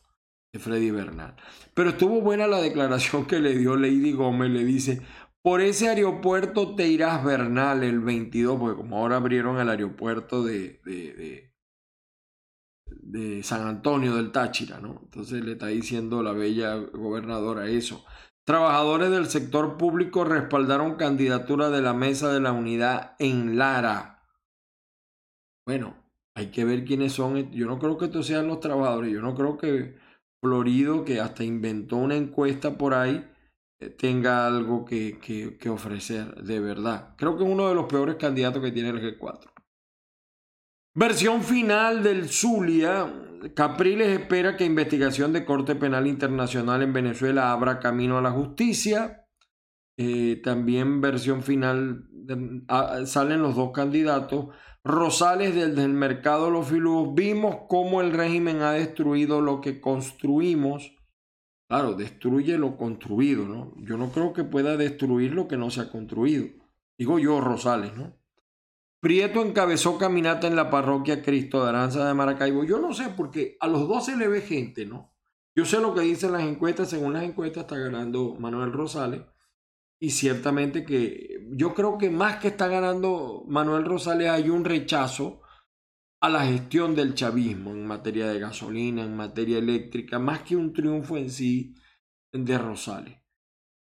de 0.54 0.60
Freddy 0.60 0.92
Bernal. 0.92 1.36
Pero 1.74 1.90
estuvo 1.90 2.22
buena 2.22 2.48
la 2.48 2.62
declaración 2.62 3.26
que 3.26 3.40
le 3.40 3.58
dio 3.58 3.76
Lady 3.76 4.14
Gómez. 4.14 4.50
Le 4.50 4.64
dice, 4.64 5.02
por 5.42 5.60
ese 5.60 5.90
aeropuerto 5.90 6.74
te 6.76 6.88
irás 6.88 7.24
Bernal 7.24 7.84
el 7.84 8.00
22, 8.00 8.60
porque 8.60 8.78
como 8.78 8.98
ahora 8.98 9.18
abrieron 9.18 9.60
el 9.60 9.70
aeropuerto 9.70 10.44
de, 10.44 10.82
de 10.86 11.49
San 13.44 13.68
Antonio 13.68 14.16
del 14.16 14.32
Táchira, 14.32 14.80
¿no? 14.80 15.02
Entonces 15.04 15.44
le 15.44 15.54
está 15.54 15.68
diciendo 15.68 16.22
la 16.22 16.32
bella 16.32 16.76
gobernadora 16.76 17.68
eso. 17.68 18.06
Trabajadores 18.46 19.12
del 19.12 19.28
sector 19.28 19.78
público 19.78 20.24
respaldaron 20.24 20.96
candidatura 20.96 21.70
de 21.70 21.82
la 21.82 21.94
mesa 21.94 22.34
de 22.34 22.40
la 22.40 22.52
unidad 22.52 23.16
en 23.20 23.58
Lara. 23.58 24.24
Bueno, 25.68 25.96
hay 26.36 26.48
que 26.48 26.66
ver 26.66 26.84
quiénes 26.84 27.14
son. 27.14 27.52
Yo 27.52 27.68
no 27.68 27.78
creo 27.78 27.98
que 27.98 28.06
estos 28.06 28.26
sean 28.26 28.48
los 28.48 28.60
trabajadores. 28.60 29.14
Yo 29.14 29.22
no 29.22 29.36
creo 29.36 29.58
que 29.58 29.98
Florido, 30.42 31.06
que 31.06 31.20
hasta 31.20 31.44
inventó 31.44 31.98
una 31.98 32.16
encuesta 32.16 32.78
por 32.78 32.94
ahí, 32.94 33.30
eh, 33.80 33.90
tenga 33.90 34.48
algo 34.48 34.86
que, 34.86 35.20
que, 35.20 35.58
que 35.58 35.70
ofrecer 35.70 36.36
de 36.44 36.60
verdad. 36.60 37.16
Creo 37.18 37.38
que 37.38 37.44
es 37.44 37.50
uno 37.50 37.70
de 37.70 37.76
los 37.76 37.86
peores 37.86 38.16
candidatos 38.16 38.64
que 38.64 38.72
tiene 38.72 38.90
el 38.90 39.20
G4. 39.20 39.59
Versión 40.96 41.44
final 41.44 42.04
del 42.04 42.30
Zulia. 42.30 43.14
Capriles 43.56 44.20
espera 44.20 44.58
que 44.58 44.66
investigación 44.66 45.32
de 45.32 45.46
Corte 45.46 45.76
Penal 45.76 46.08
Internacional 46.08 46.82
en 46.82 46.94
Venezuela 46.94 47.52
abra 47.52 47.80
camino 47.80 48.18
a 48.18 48.22
la 48.22 48.32
justicia. 48.32 49.26
Eh, 49.98 50.42
también 50.44 51.02
versión 51.02 51.44
final 51.44 52.06
ah, 52.68 53.02
salen 53.06 53.42
los 53.42 53.56
dos 53.56 53.72
candidatos. 53.72 54.48
Rosales 54.84 55.54
desde 55.54 55.84
el 55.84 55.94
mercado 55.94 56.50
los 56.50 56.68
filús. 56.68 57.14
Vimos 57.14 57.58
cómo 57.68 58.02
el 58.02 58.12
régimen 58.12 58.62
ha 58.62 58.72
destruido 58.72 59.42
lo 59.42 59.62
que 59.62 59.80
construimos. 59.80 60.96
Claro, 61.70 61.94
destruye 61.94 62.58
lo 62.58 62.78
construido, 62.78 63.46
¿no? 63.46 63.76
Yo 63.78 63.96
no 63.98 64.10
creo 64.12 64.34
que 64.34 64.44
pueda 64.44 64.76
destruir 64.76 65.34
lo 65.34 65.48
que 65.48 65.58
no 65.58 65.70
se 65.70 65.82
ha 65.82 65.92
construido. 65.92 66.48
Digo 66.98 67.20
yo, 67.20 67.40
Rosales, 67.42 67.96
¿no? 67.96 68.20
Prieto 69.02 69.42
encabezó 69.42 69.98
caminata 69.98 70.48
en 70.48 70.58
la 70.58 70.70
parroquia 70.70 71.22
Cristo 71.22 71.64
de 71.64 71.70
Aranza 71.70 72.06
de 72.06 72.14
Maracaibo. 72.14 72.66
Yo 72.66 72.80
no 72.80 72.94
sé, 72.94 73.10
porque 73.16 73.56
a 73.62 73.68
los 73.68 73.88
dos 73.88 74.06
se 74.06 74.18
le 74.18 74.28
ve 74.28 74.42
gente, 74.42 74.86
¿no? 74.86 75.14
Yo 75.56 75.66
sé 75.66 75.80
lo 75.80 75.94
que 75.94 76.02
dicen 76.02 76.34
las 76.34 76.44
encuestas. 76.44 76.90
Según 76.90 77.14
las 77.14 77.24
encuestas 77.24 77.64
está 77.64 77.78
ganando 77.78 78.36
Manuel 78.40 78.74
Rosales. 78.74 79.22
Y 80.02 80.12
ciertamente 80.12 80.86
que 80.86 81.48
yo 81.52 81.74
creo 81.74 81.98
que 81.98 82.10
más 82.10 82.38
que 82.38 82.50
está 82.50 82.68
ganando 82.68 83.44
Manuel 83.48 83.86
Rosales 83.86 84.30
hay 84.30 84.50
un 84.50 84.64
rechazo 84.66 85.42
a 86.22 86.30
la 86.30 86.46
gestión 86.46 86.96
del 86.96 87.16
chavismo 87.16 87.72
en 87.72 87.86
materia 87.86 88.28
de 88.28 88.40
gasolina, 88.40 89.04
en 89.04 89.16
materia 89.16 89.58
eléctrica, 89.58 90.20
más 90.20 90.42
que 90.44 90.56
un 90.56 90.74
triunfo 90.74 91.18
en 91.18 91.30
sí 91.30 91.76
de 92.32 92.58
Rosales. 92.58 93.18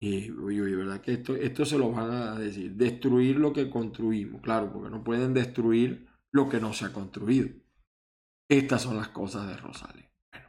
Y, 0.05 0.29
oye, 0.29 0.75
¿verdad? 0.75 1.01
Que 1.01 1.13
esto, 1.13 1.35
esto 1.35 1.65
se 1.65 1.79
lo 1.79 1.91
van 1.91 2.11
a 2.11 2.35
decir. 2.35 2.75
Destruir 2.75 3.37
lo 3.37 3.51
que 3.51 3.71
construimos, 3.71 4.39
claro, 4.39 4.71
porque 4.71 4.91
no 4.91 5.03
pueden 5.03 5.33
destruir 5.33 6.07
lo 6.31 6.47
que 6.47 6.59
no 6.59 6.73
se 6.73 6.85
ha 6.85 6.93
construido. 6.93 7.49
Estas 8.47 8.83
son 8.83 8.97
las 8.97 9.07
cosas 9.09 9.47
de 9.47 9.57
Rosales. 9.57 10.05
Bueno, 10.31 10.47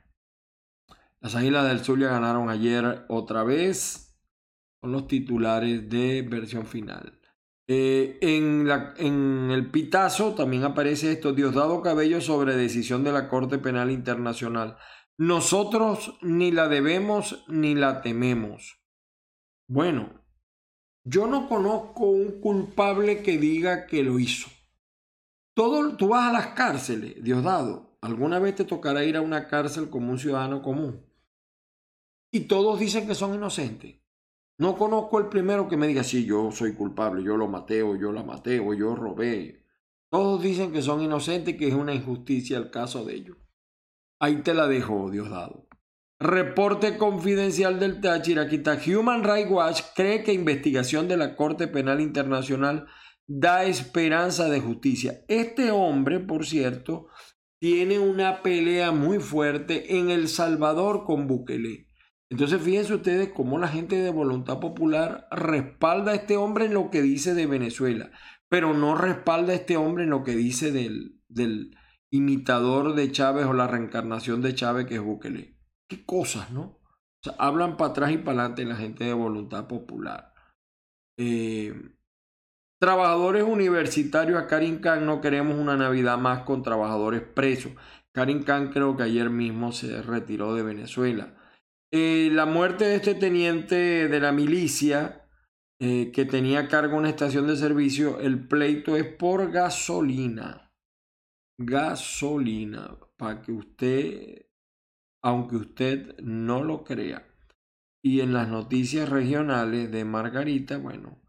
las 1.20 1.34
Águilas 1.36 1.66
del 1.68 1.80
Zulia 1.80 2.08
ganaron 2.08 2.50
ayer 2.50 3.06
otra 3.08 3.44
vez. 3.44 4.20
Son 4.82 4.92
los 4.92 5.08
titulares 5.08 5.88
de 5.88 6.20
versión 6.20 6.66
final. 6.66 7.18
Eh, 7.66 8.18
en, 8.20 8.68
la, 8.68 8.92
en, 8.98 9.50
el 9.50 9.70
pitazo 9.70 10.34
también 10.34 10.64
aparece 10.64 11.12
esto, 11.12 11.32
Diosdado 11.32 11.80
Cabello 11.80 12.20
sobre 12.20 12.56
decisión 12.56 13.04
de 13.04 13.12
la 13.12 13.30
Corte 13.30 13.56
Penal 13.56 13.90
Internacional. 13.90 14.76
Nosotros 15.16 16.18
ni 16.20 16.52
la 16.52 16.68
debemos 16.68 17.42
ni 17.48 17.74
la 17.74 18.02
tememos. 18.02 18.85
Bueno, 19.68 20.10
yo 21.04 21.26
no 21.26 21.48
conozco 21.48 22.06
un 22.06 22.40
culpable 22.40 23.22
que 23.22 23.38
diga 23.38 23.86
que 23.86 24.02
lo 24.02 24.18
hizo. 24.18 24.48
Todo, 25.54 25.96
tú 25.96 26.08
vas 26.08 26.28
a 26.28 26.32
las 26.32 26.48
cárceles, 26.48 27.22
Diosdado. 27.22 27.96
Alguna 28.00 28.38
vez 28.38 28.54
te 28.54 28.64
tocará 28.64 29.04
ir 29.04 29.16
a 29.16 29.22
una 29.22 29.48
cárcel 29.48 29.90
como 29.90 30.10
un 30.10 30.18
ciudadano 30.18 30.62
común. 30.62 31.04
Y 32.30 32.40
todos 32.40 32.78
dicen 32.78 33.06
que 33.06 33.14
son 33.14 33.34
inocentes. 33.34 33.96
No 34.58 34.76
conozco 34.76 35.18
el 35.18 35.26
primero 35.26 35.68
que 35.68 35.76
me 35.76 35.86
diga, 35.86 36.04
sí, 36.04 36.24
yo 36.24 36.50
soy 36.50 36.74
culpable, 36.74 37.22
yo 37.22 37.36
lo 37.36 37.48
maté 37.48 37.82
o 37.82 37.96
yo 37.96 38.12
la 38.12 38.22
maté 38.22 38.60
o 38.60 38.72
yo 38.74 38.94
robé. 38.94 39.64
Todos 40.10 40.42
dicen 40.42 40.72
que 40.72 40.82
son 40.82 41.02
inocentes 41.02 41.54
y 41.54 41.56
que 41.56 41.68
es 41.68 41.74
una 41.74 41.94
injusticia 41.94 42.58
el 42.58 42.70
caso 42.70 43.04
de 43.04 43.14
ellos. 43.14 43.36
Ahí 44.20 44.42
te 44.42 44.54
la 44.54 44.66
dejo, 44.68 45.10
Diosdado. 45.10 45.66
Reporte 46.18 46.96
confidencial 46.96 47.78
del 47.78 48.00
Táchira. 48.00 48.46
Human 48.86 49.22
Rights 49.22 49.50
Watch 49.50 49.82
cree 49.94 50.22
que 50.22 50.32
investigación 50.32 51.08
de 51.08 51.18
la 51.18 51.36
Corte 51.36 51.68
Penal 51.68 52.00
Internacional 52.00 52.86
da 53.26 53.64
esperanza 53.64 54.48
de 54.48 54.60
justicia. 54.60 55.24
Este 55.28 55.70
hombre, 55.70 56.20
por 56.20 56.46
cierto, 56.46 57.08
tiene 57.60 57.98
una 57.98 58.42
pelea 58.42 58.92
muy 58.92 59.18
fuerte 59.18 59.98
en 59.98 60.10
El 60.10 60.28
Salvador 60.28 61.04
con 61.04 61.26
Bukele. 61.26 61.88
Entonces 62.30 62.62
fíjense 62.62 62.94
ustedes 62.94 63.30
cómo 63.34 63.58
la 63.58 63.68
gente 63.68 63.96
de 63.96 64.10
voluntad 64.10 64.58
popular 64.58 65.28
respalda 65.30 66.12
a 66.12 66.16
este 66.16 66.38
hombre 66.38 66.64
en 66.64 66.74
lo 66.74 66.90
que 66.90 67.02
dice 67.02 67.34
de 67.34 67.46
Venezuela, 67.46 68.10
pero 68.48 68.72
no 68.72 68.96
respalda 68.96 69.52
a 69.52 69.56
este 69.56 69.76
hombre 69.76 70.04
en 70.04 70.10
lo 70.10 70.24
que 70.24 70.34
dice 70.34 70.72
del, 70.72 71.20
del 71.28 71.76
imitador 72.10 72.94
de 72.94 73.12
Chávez 73.12 73.44
o 73.44 73.52
la 73.52 73.68
reencarnación 73.68 74.40
de 74.40 74.54
Chávez 74.54 74.86
que 74.86 74.94
es 74.94 75.02
Bukele. 75.02 75.55
Qué 75.88 76.04
cosas, 76.04 76.50
¿no? 76.50 76.78
Hablan 77.38 77.76
para 77.76 77.90
atrás 77.90 78.12
y 78.12 78.18
para 78.18 78.42
adelante 78.42 78.64
la 78.64 78.76
gente 78.76 79.04
de 79.04 79.12
voluntad 79.12 79.66
popular. 79.66 80.32
Eh, 81.18 81.74
trabajadores 82.80 83.42
universitarios 83.42 84.40
a 84.40 84.46
Karim 84.46 84.80
Khan 84.80 85.06
no 85.06 85.20
queremos 85.20 85.58
una 85.58 85.76
Navidad 85.76 86.18
más 86.18 86.42
con 86.42 86.62
trabajadores 86.62 87.22
presos. 87.22 87.72
Karim 88.14 88.44
Khan 88.44 88.70
creo 88.70 88.96
que 88.96 89.04
ayer 89.04 89.30
mismo 89.30 89.72
se 89.72 90.02
retiró 90.02 90.54
de 90.54 90.62
Venezuela. 90.62 91.34
Eh, 91.92 92.30
la 92.32 92.46
muerte 92.46 92.84
de 92.84 92.96
este 92.96 93.14
teniente 93.14 94.08
de 94.08 94.20
la 94.20 94.32
milicia 94.32 95.26
eh, 95.78 96.10
que 96.10 96.24
tenía 96.24 96.68
cargo 96.68 96.96
una 96.96 97.10
estación 97.10 97.46
de 97.46 97.56
servicio, 97.56 98.18
el 98.20 98.48
pleito 98.48 98.96
es 98.96 99.04
por 99.04 99.50
gasolina. 99.50 100.72
Gasolina, 101.58 102.98
para 103.16 103.42
que 103.42 103.52
usted, 103.52 104.45
aunque 105.26 105.56
usted 105.56 106.16
no 106.20 106.62
lo 106.62 106.84
crea. 106.84 107.26
Y 108.00 108.20
en 108.20 108.32
las 108.32 108.46
noticias 108.48 109.08
regionales 109.08 109.90
de 109.90 110.04
Margarita, 110.04 110.78
bueno, 110.78 111.20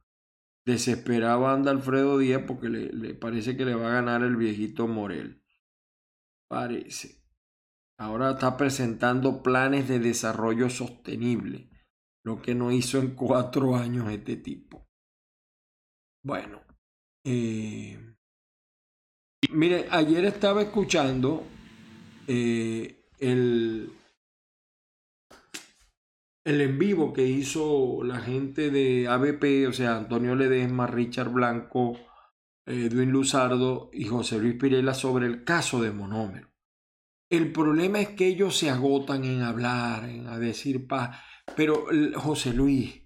desesperaba 0.68 1.52
anda 1.52 1.72
Alfredo 1.72 2.20
Díaz 2.20 2.44
porque 2.46 2.70
le, 2.70 3.16
parece 3.16 3.58
que 3.58 3.66
le 3.66 3.74
va 3.74 3.88
a 3.88 3.94
ganar 3.94 4.22
el 4.22 4.36
viejito 4.36 4.88
Morel. 4.88 5.44
Parece. 6.48 7.24
Ahora 7.98 8.34
está 8.34 8.56
presentando 8.56 9.42
planes 9.42 9.88
de 9.88 9.98
desarrollo 9.98 10.70
sostenible, 10.70 11.72
lo 12.24 12.40
que 12.40 12.54
no 12.54 12.72
hizo 12.72 13.00
en 13.00 13.16
cuatro 13.16 13.76
años 13.78 14.12
este 14.12 14.36
tipo. 14.36 14.88
Bueno, 16.24 16.62
eh, 17.26 17.98
mire, 19.50 19.88
ayer 19.90 20.26
estaba 20.26 20.62
escuchando 20.62 21.44
eh, 22.28 22.97
el, 23.20 23.92
el 26.44 26.62
en 26.62 26.80
vivo 26.80 27.14
que 27.14 27.26
hizo 27.26 28.04
la 28.04 28.20
gente 28.20 28.70
de 28.72 29.08
ABP, 29.08 29.68
o 29.68 29.74
sea, 29.74 29.98
Antonio 29.98 30.36
Ledesma, 30.36 30.88
Richard 30.88 31.30
Blanco, 31.30 31.98
Edwin 32.66 33.12
Luzardo 33.12 33.90
y 33.94 34.06
José 34.06 34.40
Luis 34.40 34.56
Pirela 34.56 34.94
sobre 34.94 35.26
el 35.26 35.44
caso 35.44 35.82
de 35.82 35.92
Monómero. 35.92 36.50
El 37.30 37.52
problema 37.52 38.00
es 38.00 38.10
que 38.10 38.28
ellos 38.28 38.58
se 38.58 38.70
agotan 38.70 39.26
en 39.26 39.42
hablar, 39.42 40.08
en 40.08 40.40
decir 40.40 40.88
paz. 40.88 41.18
Pero 41.56 41.88
José 42.16 42.54
Luis, 42.54 43.02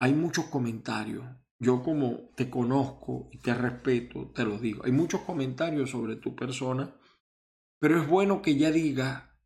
hay 0.00 0.12
muchos 0.12 0.46
comentarios. 0.46 1.24
Yo 1.60 1.82
como 1.82 2.30
te 2.36 2.48
conozco 2.48 3.28
y 3.32 3.38
te 3.38 3.54
respeto, 3.54 4.30
te 4.32 4.44
lo 4.44 4.58
digo. 4.58 4.84
Hay 4.84 4.92
muchos 4.92 5.22
comentarios 5.22 5.90
sobre 5.90 6.16
tu 6.16 6.34
persona, 6.34 6.96
pero 7.80 8.00
es 8.00 8.08
bueno 8.08 8.42
que 8.42 8.56
ya 8.56 8.70
diga 8.70 9.36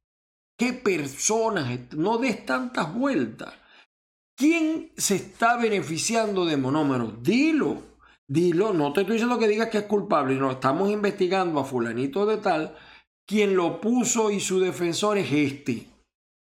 qué 0.59 0.73
personas, 0.73 1.93
no 1.97 2.19
des 2.19 2.47
tantas 2.47 2.93
vueltas. 2.95 3.55
¿Quién 4.37 4.93
se 4.97 5.17
está 5.17 5.57
beneficiando 5.57 6.45
de 6.45 6.57
monómeros? 6.57 7.23
Dilo, 7.23 7.83
dilo. 8.27 8.73
No 8.73 8.93
te 8.93 9.03
estoy 9.03 9.15
diciendo 9.15 9.39
que 9.39 9.49
digas 9.49 9.69
que 9.69 9.79
es 9.79 9.85
culpable. 9.85 10.35
No, 10.37 10.51
estamos 10.51 10.91
investigando 10.91 11.61
a 11.61 11.65
fulanito 11.65 12.27
de 12.27 12.39
tal 12.39 12.77
quien 13.27 13.57
lo 13.57 13.81
puso 13.81 14.31
y 14.31 14.41
su 14.41 14.61
defensor 14.61 15.19
es 15.19 15.33
este. 15.33 15.87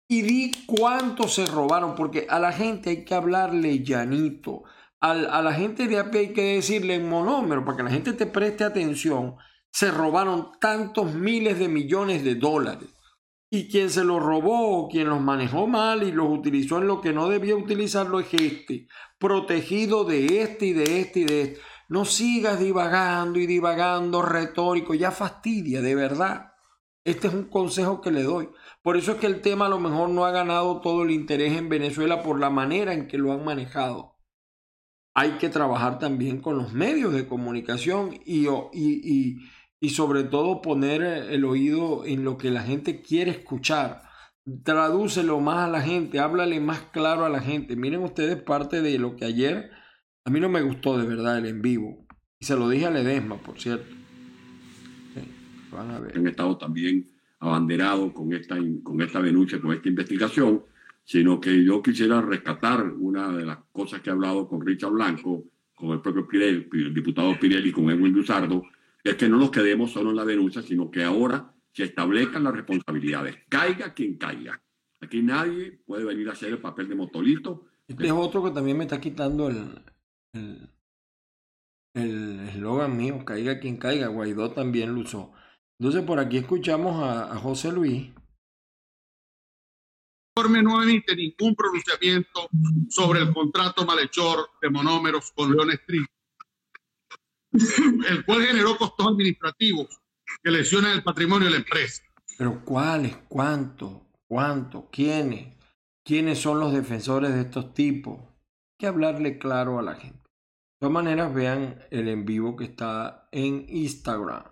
Y 0.08 0.22
di 0.22 0.52
cuánto 0.66 1.28
se 1.28 1.46
robaron, 1.46 1.96
porque 1.96 2.28
a 2.30 2.40
la 2.40 2.52
gente 2.52 2.92
hay 2.92 3.06
que 3.06 3.16
hablarle 3.16 3.84
llanito. 3.84 4.64
a 5.00 5.14
la 5.14 5.54
gente 5.54 5.88
de 5.88 6.00
AP 6.00 6.16
hay 6.16 6.34
que 6.34 6.56
decirle 6.56 6.96
en 6.96 7.10
monómero, 7.10 7.64
para 7.64 7.78
que 7.78 7.84
la 7.84 7.92
gente 7.92 8.14
te 8.14 8.26
preste 8.26 8.64
atención. 8.64 9.36
Se 9.76 9.92
robaron 9.92 10.52
tantos 10.62 11.14
miles 11.14 11.60
de 11.60 11.68
millones 11.68 12.24
de 12.24 12.36
dólares. 12.36 12.88
Y 13.50 13.68
quien 13.68 13.90
se 13.90 14.06
los 14.06 14.24
robó, 14.24 14.88
quien 14.88 15.10
los 15.10 15.20
manejó 15.20 15.68
mal 15.68 16.04
y 16.04 16.14
los 16.14 16.30
utilizó 16.30 16.78
en 16.78 16.88
lo 16.88 17.02
que 17.02 17.12
no 17.12 17.28
debía 17.28 17.58
utilizarlo 17.58 18.22
es 18.22 18.34
este, 18.34 18.88
protegido 19.20 20.06
de 20.06 20.42
este 20.42 20.68
y 20.68 20.72
de 20.72 21.02
este 21.02 21.20
y 21.20 21.24
de 21.26 21.42
este. 21.42 21.62
No 21.90 22.06
sigas 22.06 22.58
divagando 22.58 23.38
y 23.38 23.48
divagando 23.48 24.22
retórico, 24.22 24.94
ya 24.94 25.12
fastidia, 25.12 25.82
de 25.82 25.94
verdad. 25.94 26.54
Este 27.04 27.28
es 27.28 27.34
un 27.34 27.50
consejo 27.50 28.00
que 28.00 28.12
le 28.12 28.24
doy. 28.24 28.48
Por 28.82 28.96
eso 28.96 29.12
es 29.12 29.18
que 29.18 29.28
el 29.28 29.42
tema 29.42 29.66
a 29.66 29.70
lo 29.70 29.82
mejor 29.82 30.08
no 30.08 30.24
ha 30.24 30.32
ganado 30.32 30.80
todo 30.80 31.04
el 31.04 31.12
interés 31.12 31.52
en 31.52 31.68
Venezuela 31.68 32.24
por 32.24 32.40
la 32.40 32.50
manera 32.50 32.94
en 32.94 33.10
que 33.10 33.18
lo 33.18 33.34
han 33.34 33.44
manejado. 33.44 34.16
Hay 35.14 35.32
que 35.34 35.50
trabajar 35.50 36.00
también 36.00 36.40
con 36.40 36.58
los 36.58 36.72
medios 36.72 37.14
de 37.14 37.28
comunicación 37.28 38.14
y, 38.26 38.48
y, 38.74 39.38
sobre 39.90 40.24
todo 40.24 40.62
poner 40.62 41.02
el 41.02 41.46
oído 41.46 42.06
en 42.06 42.24
lo 42.24 42.38
que 42.38 42.52
la 42.52 42.64
gente 42.64 43.02
quiere 43.02 43.32
escuchar. 43.32 44.04
Tradúcelo 44.64 45.40
más 45.40 45.68
a 45.68 45.72
la 45.72 45.82
gente, 45.82 46.20
háblale 46.20 46.60
más 46.60 46.82
claro 46.94 47.26
a 47.26 47.30
la 47.30 47.42
gente. 47.42 47.76
Miren 47.76 48.04
ustedes 48.04 48.42
parte 48.42 48.82
de 48.82 49.00
lo 49.00 49.16
que 49.16 49.26
ayer 49.26 49.72
a 50.24 50.30
mí 50.30 50.40
no 50.40 50.50
me 50.50 50.62
gustó 50.62 50.98
de 50.98 51.08
verdad 51.08 51.38
el 51.38 51.46
en 51.46 51.62
vivo. 51.62 52.06
Y 52.40 52.46
se 52.46 52.56
lo 52.56 52.70
dije 52.70 52.86
a 52.86 52.92
Ledesma, 52.92 53.38
por 53.38 53.60
cierto 53.60 54.06
han 55.78 56.28
estado 56.28 56.58
también 56.58 57.08
abanderados 57.40 58.14
con 58.14 58.34
esta, 58.34 58.58
con 58.84 59.02
esta 59.02 59.22
denuncia, 59.22 59.60
con 59.60 59.74
esta 59.74 59.90
investigación, 59.90 60.64
sino 61.04 61.40
que 61.40 61.64
yo 61.64 61.82
quisiera 61.82 62.22
rescatar 62.22 62.92
una 62.98 63.32
de 63.32 63.46
las 63.46 63.60
cosas 63.72 64.02
que 64.02 64.10
he 64.10 64.14
hablado 64.14 64.48
con 64.48 64.66
Richard 64.66 64.92
Blanco, 64.92 65.44
con 65.76 65.92
el 65.92 66.02
propio 66.02 66.28
Pirelli, 66.28 66.68
el 66.72 66.94
diputado 66.94 67.38
Pirelli, 67.40 67.72
con 67.72 67.90
Edwin 67.90 68.14
Luzardo, 68.14 68.64
es 69.06 69.16
que 69.16 69.30
no 69.30 69.38
nos 69.38 69.52
quedemos 69.52 69.92
solo 69.92 70.10
en 70.10 70.16
la 70.16 70.26
denuncia, 70.26 70.64
sino 70.64 70.90
que 70.90 71.04
ahora 71.04 71.54
se 71.72 71.84
establezcan 71.84 72.44
las 72.44 72.56
responsabilidades. 72.56 73.38
Caiga 73.48 73.94
quien 73.94 74.18
caiga. 74.18 74.60
Aquí 75.00 75.22
nadie 75.22 75.80
puede 75.86 76.04
venir 76.04 76.28
a 76.28 76.32
hacer 76.32 76.50
el 76.50 76.60
papel 76.60 76.90
de 76.90 76.96
motolito. 76.96 77.68
Este 77.88 78.08
es 78.08 78.12
otro 78.12 78.44
que 78.44 78.52
también 78.52 78.78
me 78.78 78.86
está 78.86 79.00
quitando 79.00 79.48
el, 79.48 80.70
el 81.94 82.40
eslogan 82.50 82.98
mío, 82.98 83.24
caiga 83.24 83.60
quien 83.60 83.78
caiga. 83.78 84.08
Guaidó 84.08 84.52
también 84.52 84.96
lo 84.96 85.02
usó. 85.02 85.34
Entonces 85.80 86.04
por 86.04 86.20
aquí 86.20 86.38
escuchamos 86.38 87.02
a, 87.04 87.38
José 87.38 87.72
Luis. 87.72 88.12
informe 90.36 90.64
no 90.64 90.82
emite 90.82 91.16
ningún 91.16 91.56
pronunciamiento 91.56 92.50
sobre 92.90 93.20
el 93.20 93.32
contrato 93.32 93.86
malhechor 93.86 94.50
de 94.62 94.70
monómeros 94.72 95.32
con 95.32 95.52
León 95.52 95.72
Street. 95.72 96.06
El 98.10 98.26
cual 98.26 98.44
generó 98.44 98.78
costos 98.78 99.08
administrativos 99.08 100.02
que 100.44 100.52
lesionan 100.52 100.92
el 100.92 101.04
patrimonio 101.04 101.46
de 101.46 101.52
la 101.52 101.58
empresa. 101.60 102.04
Pero 102.38 102.64
¿cuáles? 102.66 103.16
¿Cuánto? 103.28 104.08
¿Cuánto? 104.28 104.90
¿Quiénes? 104.92 105.56
¿Quiénes 106.04 106.40
son 106.40 106.60
los 106.60 106.74
defensores 106.74 107.34
de 107.34 107.42
estos 107.42 107.74
tipos? 107.74 108.20
Hay 108.20 108.78
que 108.80 108.88
hablarle 108.88 109.38
claro 109.38 109.80
a 109.80 109.82
la 109.82 109.96
gente. 109.96 110.20
De 110.20 110.80
todas 110.80 110.94
maneras, 110.94 111.34
vean 111.34 111.80
el 111.90 112.10
en 112.10 112.26
vivo 112.26 112.56
que 112.56 112.66
está 112.66 113.30
en 113.32 113.66
Instagram. 113.70 114.44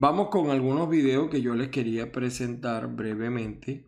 Vamos 0.00 0.28
con 0.30 0.50
algunos 0.50 0.88
videos 0.88 1.28
que 1.28 1.42
yo 1.42 1.54
les 1.54 1.68
quería 1.68 2.10
presentar 2.10 2.88
brevemente. 2.88 3.86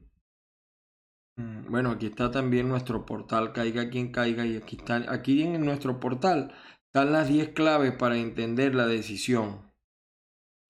Mm, 1.37 1.71
bueno, 1.71 1.93
aquí 1.93 2.07
está 2.07 2.31
también 2.31 2.69
nuestro 2.69 3.07
portal 3.07 3.55
Caiga 3.55 3.89
quien 3.89 4.13
caiga 4.13 4.45
y 4.45 4.57
aquí 4.57 4.77
está, 4.77 5.11
aquí 5.11 5.43
en 5.43 5.65
nuestro 5.65 5.99
portal 5.99 6.55
están 6.95 7.13
las 7.13 7.27
10 7.27 7.51
claves 7.55 7.93
para 7.93 8.19
entender 8.19 8.75
la 8.75 8.87
decisión 8.87 9.73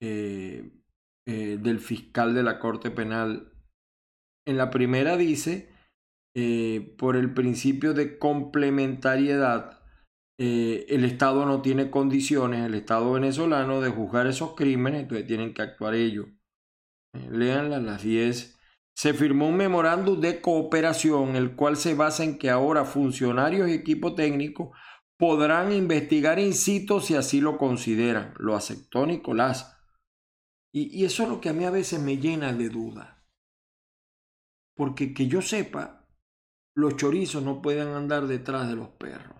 eh, 0.00 0.70
eh, 1.26 1.58
del 1.60 1.80
fiscal 1.80 2.32
de 2.32 2.44
la 2.44 2.60
Corte 2.60 2.92
Penal. 2.92 3.52
En 4.46 4.56
la 4.56 4.70
primera 4.70 5.16
dice, 5.16 5.74
eh, 6.36 6.94
por 6.96 7.16
el 7.16 7.34
principio 7.34 7.92
de 7.92 8.18
complementariedad, 8.18 9.80
el 10.38 11.04
Estado 11.04 11.46
no 11.46 11.62
tiene 11.62 11.88
condiciones, 11.88 12.66
el 12.66 12.74
Estado 12.74 13.12
venezolano, 13.12 13.80
de 13.80 13.90
juzgar 13.90 14.26
esos 14.26 14.56
crímenes, 14.56 15.02
entonces 15.02 15.26
tienen 15.26 15.54
que 15.54 15.62
actuar 15.62 15.94
ellos. 15.94 16.26
Leanla 17.30 17.78
las 17.78 18.02
10 18.02 18.58
se 18.94 19.14
firmó 19.14 19.48
un 19.48 19.56
memorándum 19.56 20.20
de 20.20 20.40
cooperación, 20.40 21.36
el 21.36 21.56
cual 21.56 21.76
se 21.76 21.94
basa 21.94 22.24
en 22.24 22.38
que 22.38 22.50
ahora 22.50 22.84
funcionarios 22.84 23.68
y 23.68 23.72
equipo 23.72 24.14
técnico 24.14 24.72
podrán 25.22 25.70
investigar 25.70 26.40
in 26.40 26.52
situ 26.52 26.98
si 26.98 27.14
así 27.14 27.40
lo 27.40 27.56
consideran. 27.56 28.34
Lo 28.40 28.56
aceptó 28.56 29.06
Nicolás. 29.06 29.78
Y, 30.74 31.00
y 31.00 31.04
eso 31.04 31.22
es 31.22 31.28
lo 31.28 31.40
que 31.40 31.48
a 31.48 31.52
mí 31.52 31.64
a 31.64 31.70
veces 31.70 32.00
me 32.00 32.16
llena 32.16 32.52
de 32.52 32.68
duda. 32.68 33.24
Porque 34.74 35.14
que 35.14 35.28
yo 35.28 35.40
sepa, 35.40 36.08
los 36.74 36.96
chorizos 36.96 37.40
no 37.40 37.62
pueden 37.62 37.94
andar 37.94 38.26
detrás 38.26 38.68
de 38.68 38.74
los 38.74 38.88
perros. 38.88 39.36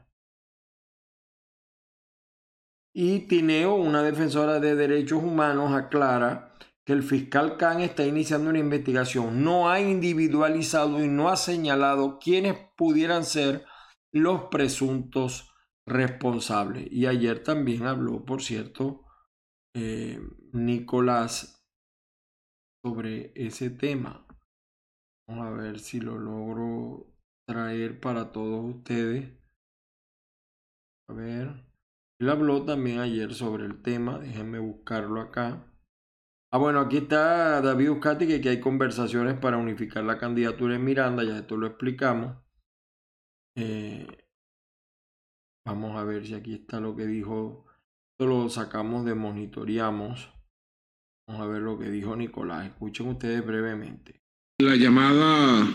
Y 2.94 3.26
Tineo, 3.26 3.74
una 3.74 4.04
defensora 4.04 4.60
de 4.60 4.76
derechos 4.76 5.20
humanos, 5.20 5.72
aclara 5.72 6.54
que 6.84 6.92
el 6.92 7.02
fiscal 7.02 7.56
Khan 7.56 7.80
está 7.80 8.06
iniciando 8.06 8.50
una 8.50 8.60
investigación. 8.60 9.42
No 9.42 9.68
ha 9.68 9.80
individualizado 9.80 11.02
y 11.02 11.08
no 11.08 11.28
ha 11.28 11.36
señalado 11.36 12.20
quiénes 12.20 12.56
pudieran 12.76 13.24
ser 13.24 13.64
los 14.12 14.42
presuntos 14.42 15.51
responsables. 15.86 16.90
Y 16.90 17.06
ayer 17.06 17.42
también 17.42 17.86
habló, 17.86 18.24
por 18.24 18.42
cierto, 18.42 19.04
eh, 19.74 20.20
Nicolás 20.52 21.66
sobre 22.84 23.32
ese 23.34 23.70
tema. 23.70 24.26
Vamos 25.28 25.46
a 25.46 25.50
ver 25.50 25.78
si 25.78 26.00
lo 26.00 26.18
logro 26.18 27.06
traer 27.46 28.00
para 28.00 28.32
todos 28.32 28.76
ustedes. 28.76 29.32
A 31.08 31.14
ver. 31.14 31.64
Él 32.20 32.30
habló 32.30 32.64
también 32.64 33.00
ayer 33.00 33.34
sobre 33.34 33.64
el 33.64 33.82
tema. 33.82 34.18
Déjenme 34.18 34.58
buscarlo 34.58 35.20
acá. 35.20 35.66
Ah, 36.54 36.58
bueno, 36.58 36.80
aquí 36.80 36.98
está 36.98 37.62
David 37.62 37.92
Uscati, 37.92 38.26
que, 38.26 38.48
hay 38.48 38.60
conversaciones 38.60 39.38
para 39.38 39.56
unificar 39.56 40.04
la 40.04 40.18
candidatura 40.18 40.74
en 40.74 40.84
Miranda, 40.84 41.24
ya 41.24 41.38
esto 41.38 41.56
lo 41.56 41.66
explicamos. 41.66 42.36
Eh, 43.56 44.06
vamos 45.64 45.96
a 45.96 46.04
ver 46.04 46.26
si 46.26 46.34
aquí 46.34 46.54
está 46.54 46.80
lo 46.80 46.96
que 46.96 47.06
dijo. 47.06 47.64
Esto 48.12 48.26
lo 48.26 48.48
sacamos 48.48 49.04
de 49.04 49.14
monitoreamos. 49.14 50.28
Vamos 51.26 51.42
a 51.42 51.46
ver 51.46 51.62
lo 51.62 51.78
que 51.78 51.90
dijo 51.90 52.16
Nicolás. 52.16 52.66
Escuchen 52.66 53.08
ustedes 53.08 53.44
brevemente. 53.44 54.20
La 54.58 54.76
llamada 54.76 55.66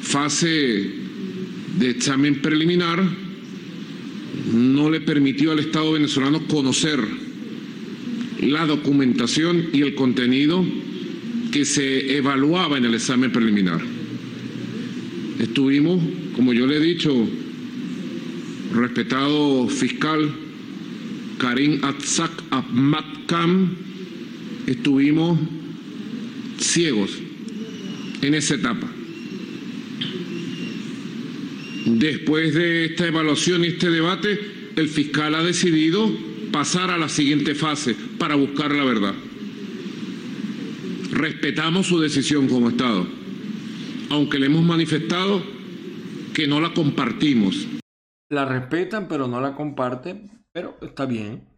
fase 0.00 0.48
de 1.78 1.90
examen 1.90 2.42
preliminar 2.42 3.02
no 4.52 4.90
le 4.90 5.00
permitió 5.00 5.52
al 5.52 5.58
Estado 5.58 5.92
venezolano 5.92 6.46
conocer 6.46 6.98
la 8.40 8.66
documentación 8.66 9.68
y 9.72 9.82
el 9.82 9.94
contenido 9.94 10.64
que 11.52 11.64
se 11.64 12.16
evaluaba 12.16 12.78
en 12.78 12.84
el 12.84 12.94
examen 12.94 13.32
preliminar. 13.32 13.80
Estuvimos, 15.38 16.02
como 16.34 16.52
yo 16.52 16.66
le 16.66 16.76
he 16.76 16.80
dicho, 16.80 17.12
respetado 18.72 19.68
fiscal 19.68 20.30
Karim 21.38 21.84
Atsak 21.84 22.30
Ahmad 22.50 23.04
estuvimos 24.66 25.38
ciegos 26.58 27.10
en 28.22 28.34
esa 28.34 28.54
etapa. 28.54 28.86
Después 31.86 32.54
de 32.54 32.86
esta 32.86 33.06
evaluación 33.06 33.64
y 33.64 33.68
este 33.68 33.90
debate, 33.90 34.38
el 34.76 34.88
fiscal 34.88 35.34
ha 35.34 35.42
decidido 35.42 36.10
pasar 36.52 36.90
a 36.90 36.98
la 36.98 37.08
siguiente 37.08 37.54
fase 37.54 37.94
para 38.18 38.34
buscar 38.34 38.72
la 38.72 38.84
verdad. 38.84 39.14
Respetamos 41.12 41.86
su 41.86 41.98
decisión 42.00 42.48
como 42.48 42.68
Estado, 42.68 43.06
aunque 44.10 44.38
le 44.38 44.46
hemos 44.46 44.64
manifestado 44.64 45.42
que 46.34 46.46
no 46.46 46.60
la 46.60 46.74
compartimos. 46.74 47.77
La 48.30 48.44
respetan, 48.44 49.08
pero 49.08 49.26
no 49.26 49.40
la 49.40 49.54
comparten, 49.54 50.44
pero 50.52 50.76
está 50.82 51.06
bien. 51.06 51.48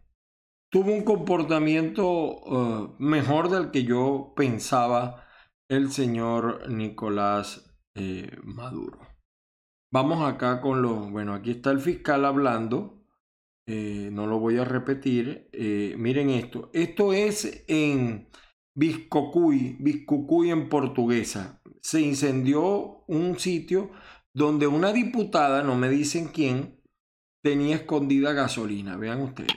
Tuvo 0.71 0.93
un 0.93 1.03
comportamiento 1.03 2.09
uh, 2.09 2.95
mejor 2.99 3.49
del 3.49 3.71
que 3.71 3.83
yo 3.83 4.33
pensaba 4.35 5.27
el 5.69 5.91
señor 5.91 6.69
Nicolás 6.69 7.77
eh, 7.95 8.37
Maduro. 8.43 8.99
Vamos 9.91 10.23
acá 10.23 10.61
con 10.61 10.81
los, 10.81 11.11
bueno, 11.11 11.33
aquí 11.33 11.51
está 11.51 11.71
el 11.71 11.81
fiscal 11.81 12.23
hablando 12.23 13.01
eh, 13.67 14.09
no 14.11 14.27
lo 14.27 14.39
voy 14.39 14.57
a 14.57 14.65
repetir. 14.65 15.49
Eh, 15.53 15.95
miren 15.97 16.29
esto. 16.29 16.69
Esto 16.73 17.13
es 17.13 17.63
en 17.67 18.27
Biscocuy, 18.75 19.77
Biscucuy 19.79 20.49
en 20.49 20.69
portuguesa. 20.69 21.61
Se 21.81 22.01
incendió 22.01 23.03
un 23.07 23.39
sitio 23.39 23.91
donde 24.33 24.67
una 24.67 24.93
diputada, 24.93 25.63
no 25.63 25.75
me 25.75 25.89
dicen 25.89 26.27
quién, 26.27 26.79
tenía 27.43 27.75
escondida 27.75 28.33
gasolina. 28.33 28.95
Vean 28.97 29.21
ustedes. 29.21 29.51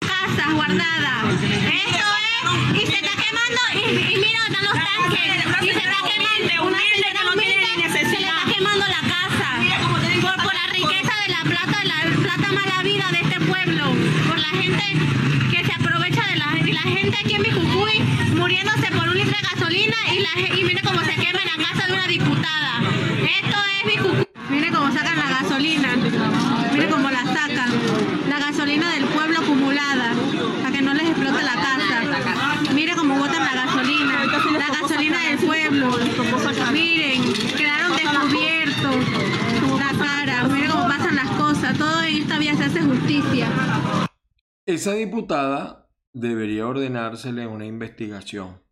Casas 0.00 0.54
guardadas. 0.54 1.42
Esto 1.42 2.04
es, 2.72 2.82
y 2.82 2.86
se 2.86 2.94
está 2.94 3.10
quemando, 3.22 3.60
y, 3.74 4.14
y 4.14 4.16
mira, 4.16 4.38
están 4.48 4.64
los 4.64 4.72
tanques. 4.72 5.36
muriéndose 7.34 7.55
y, 20.58 20.64
mire 20.64 20.82
cómo 20.82 21.00
se 21.00 21.14
quema 21.14 21.40
en 21.40 21.46
la 21.46 21.66
casa 21.66 21.86
de 21.86 21.92
una 21.94 22.06
diputada. 22.06 22.80
Esto 23.22 23.56
es 23.72 23.86
mi 23.86 24.56
Mire 24.56 24.70
cómo 24.70 24.92
sacan 24.92 25.18
la 25.18 25.40
gasolina. 25.40 25.96
Mire 26.72 26.88
cómo 26.90 27.10
la 27.10 27.24
sacan. 27.24 27.70
La 28.28 28.38
gasolina 28.38 28.92
del 28.92 29.04
pueblo 29.06 29.38
acumulada. 29.38 30.12
Para 30.62 30.76
que 30.76 30.82
no 30.82 30.92
les 30.92 31.08
explote 31.08 31.42
la 31.42 31.54
casa. 31.54 32.72
Mire 32.74 32.94
cómo 32.94 33.16
botan 33.18 33.44
la 33.44 33.64
gasolina. 33.64 34.24
La 34.58 34.80
gasolina 34.80 35.20
del 35.24 35.38
pueblo. 35.38 35.90
Miren, 36.72 37.22
quedaron 37.56 37.96
descubiertos. 37.96 38.96
La 39.78 40.04
cara. 40.04 40.44
Mire 40.48 40.68
cómo 40.68 40.86
pasan 40.86 41.16
las 41.16 41.30
cosas. 41.30 41.78
Todo 41.78 42.02
en 42.02 42.16
esta 42.18 42.38
vía 42.38 42.54
se 42.56 42.64
hace 42.64 42.82
justicia. 42.82 43.48
Esa 44.66 44.92
diputada 44.92 45.88
debería 46.12 46.66
ordenársele 46.66 47.46
una 47.46 47.64
investigación. 47.64 48.65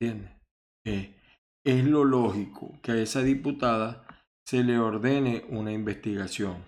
¿Entiendes? 0.00 0.36
es 1.64 1.84
lo 1.84 2.04
lógico 2.04 2.78
que 2.80 2.92
a 2.92 2.96
esa 2.96 3.22
diputada 3.22 4.06
se 4.46 4.62
le 4.62 4.78
ordene 4.78 5.44
una 5.48 5.72
investigación 5.72 6.64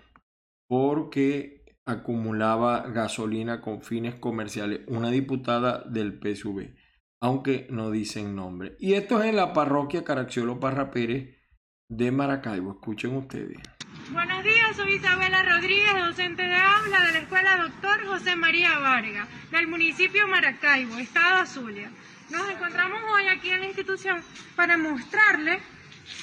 porque 0.67 1.59
acumulaba 1.85 2.81
gasolina 2.89 3.61
con 3.61 3.81
fines 3.81 4.15
comerciales. 4.15 4.81
Una 4.87 5.09
diputada 5.09 5.83
del 5.85 6.19
PSV, 6.19 6.75
aunque 7.21 7.67
no 7.69 7.91
dicen 7.91 8.35
nombre. 8.35 8.75
Y 8.79 8.93
esto 8.93 9.21
es 9.21 9.29
en 9.29 9.37
la 9.37 9.53
parroquia 9.53 10.03
Caracciolo 10.03 10.59
Parra 10.59 10.91
Pérez 10.91 11.35
de 11.89 12.11
Maracaibo. 12.11 12.71
Escuchen 12.71 13.15
ustedes. 13.15 13.57
Buenos 14.11 14.43
días, 14.43 14.75
soy 14.75 14.95
Isabela 14.95 15.43
Rodríguez, 15.43 15.93
docente 16.05 16.43
de 16.43 16.55
aula 16.55 17.05
de 17.05 17.11
la 17.13 17.19
Escuela 17.19 17.57
Doctor 17.57 18.05
José 18.05 18.35
María 18.35 18.77
Vargas, 18.79 19.27
del 19.51 19.67
municipio 19.67 20.27
Maracaibo, 20.27 20.97
Estado 20.97 21.45
Zulia. 21.45 21.89
Nos 22.29 22.47
encontramos 22.49 23.01
hoy 23.11 23.27
aquí 23.27 23.49
en 23.49 23.61
la 23.61 23.65
institución 23.65 24.23
para 24.55 24.77
mostrarle 24.77 25.59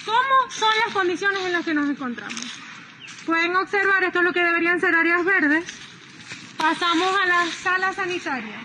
cómo 0.04 0.50
son 0.50 0.72
las 0.84 0.94
condiciones 0.94 1.40
en 1.44 1.52
las 1.52 1.64
que 1.64 1.74
nos 1.74 1.88
encontramos. 1.88 2.60
Pueden 3.24 3.56
observar, 3.56 4.04
esto 4.04 4.20
es 4.20 4.24
lo 4.24 4.32
que 4.32 4.44
deberían 4.44 4.80
ser 4.80 4.94
áreas 4.94 5.24
verdes. 5.24 5.64
Pasamos 6.56 7.08
a 7.22 7.26
la 7.26 7.46
sala 7.46 7.92
sanitaria. 7.92 8.60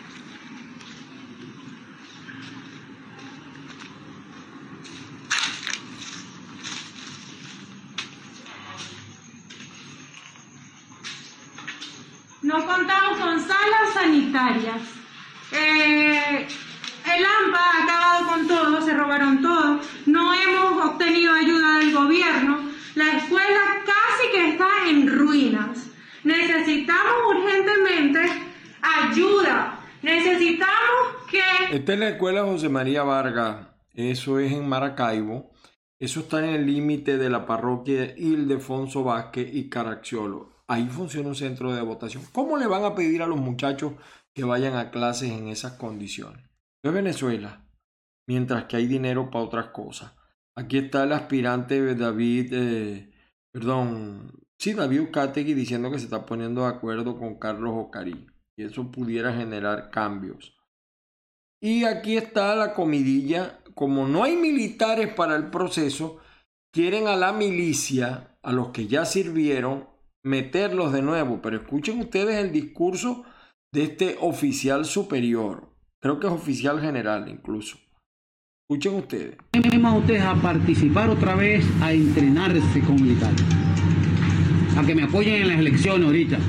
No 12.44 12.66
contamos 12.66 13.18
con 13.18 13.40
salas 13.40 13.94
sanitarias. 13.94 14.82
Eh, 15.54 16.48
el 17.18 17.26
AMPA 17.26 17.60
ha 17.60 17.84
acabado 17.84 18.28
con 18.28 18.48
todo, 18.48 18.82
se 18.82 18.94
robaron 18.94 19.42
todo. 19.42 19.80
No 20.06 20.34
hemos 20.34 20.86
obtenido 20.86 21.34
ayuda 21.34 21.80
del 21.80 21.94
gobierno. 21.94 22.60
La 22.96 23.18
escuela 23.18 23.60
casi 23.86 24.32
que 24.32 24.50
está 24.50 24.68
en 24.90 25.08
ruinas. 25.08 25.88
Necesitamos 26.24 27.14
urgentemente 27.36 28.20
ayuda. 28.82 29.80
Necesitamos 30.02 31.28
que... 31.30 31.76
Esta 31.76 31.94
es 31.94 32.00
la 32.00 32.10
escuela 32.10 32.44
José 32.44 32.70
María 32.70 33.04
Vargas. 33.04 33.68
Eso 33.94 34.40
es 34.40 34.52
en 34.52 34.68
Maracaibo. 34.68 35.52
Eso 36.00 36.22
está 36.22 36.40
en 36.40 36.56
el 36.56 36.66
límite 36.66 37.18
de 37.18 37.30
la 37.30 37.46
parroquia 37.46 38.14
Ildefonso 38.18 39.04
Vázquez 39.04 39.54
y 39.54 39.70
Caracciolo. 39.70 40.64
Ahí 40.68 40.88
funciona 40.88 41.30
un 41.30 41.36
centro 41.36 41.74
de 41.74 41.82
votación. 41.82 42.24
¿Cómo 42.32 42.58
le 42.58 42.66
van 42.66 42.86
a 42.86 42.96
pedir 42.96 43.22
a 43.22 43.28
los 43.28 43.40
muchachos 43.40 43.94
que 44.34 44.44
vayan 44.44 44.76
a 44.76 44.90
clases 44.90 45.32
en 45.32 45.48
esas 45.50 45.74
condiciones? 45.74 46.51
Es 46.84 46.92
Venezuela, 46.92 47.64
mientras 48.28 48.66
que 48.66 48.78
hay 48.78 48.88
dinero 48.88 49.30
para 49.30 49.46
otras 49.46 49.68
cosas. 49.68 50.14
Aquí 50.58 50.78
está 50.80 51.04
el 51.04 51.14
aspirante 51.14 51.96
David, 51.96 52.54
eh, 52.54 53.14
perdón, 53.54 54.32
sí, 54.60 54.74
David 54.74 55.02
Ucategui 55.02 55.54
diciendo 55.54 55.92
que 55.92 56.00
se 56.00 56.06
está 56.06 56.26
poniendo 56.26 56.62
de 56.62 56.68
acuerdo 56.68 57.18
con 57.18 57.36
Carlos 57.36 57.74
Ocarí. 57.76 58.28
Y 58.58 58.64
eso 58.64 58.92
pudiera 58.92 59.34
generar 59.34 59.92
cambios. 59.92 60.58
Y 61.62 61.86
aquí 61.86 62.18
está 62.18 62.56
la 62.56 62.74
comidilla. 62.74 63.60
Como 63.76 64.08
no 64.08 64.24
hay 64.24 64.36
militares 64.36 65.14
para 65.14 65.36
el 65.36 65.50
proceso, 65.50 66.20
quieren 66.74 67.08
a 67.08 67.16
la 67.16 67.32
milicia, 67.32 68.38
a 68.42 68.52
los 68.52 68.70
que 68.70 68.88
ya 68.88 69.06
sirvieron, 69.06 69.88
meterlos 70.24 70.92
de 70.92 71.02
nuevo. 71.02 71.42
Pero 71.42 71.58
escuchen 71.58 72.00
ustedes 72.00 72.36
el 72.38 72.52
discurso 72.52 73.24
de 73.72 73.84
este 73.84 74.18
oficial 74.20 74.86
superior. 74.86 75.71
Creo 76.02 76.20
que 76.20 76.26
es 76.26 76.34
oficial 76.34 76.82
general 76.82 77.30
incluso. 77.30 77.78
Escuchen 78.68 78.96
ustedes. 78.96 79.38
A 79.84 79.94
ustedes 79.94 80.24
a 80.24 80.34
participar 80.34 81.10
otra 81.10 81.36
vez, 81.36 81.64
a 81.80 81.94
entrenarse 81.94 82.82
con 82.82 82.96
militares. 82.96 83.44
A 84.76 84.84
que 84.84 84.96
me 84.96 85.04
apoyen 85.04 85.44
en 85.44 85.48
las 85.50 85.60
elecciones 85.60 86.08
ahorita. 86.08 86.40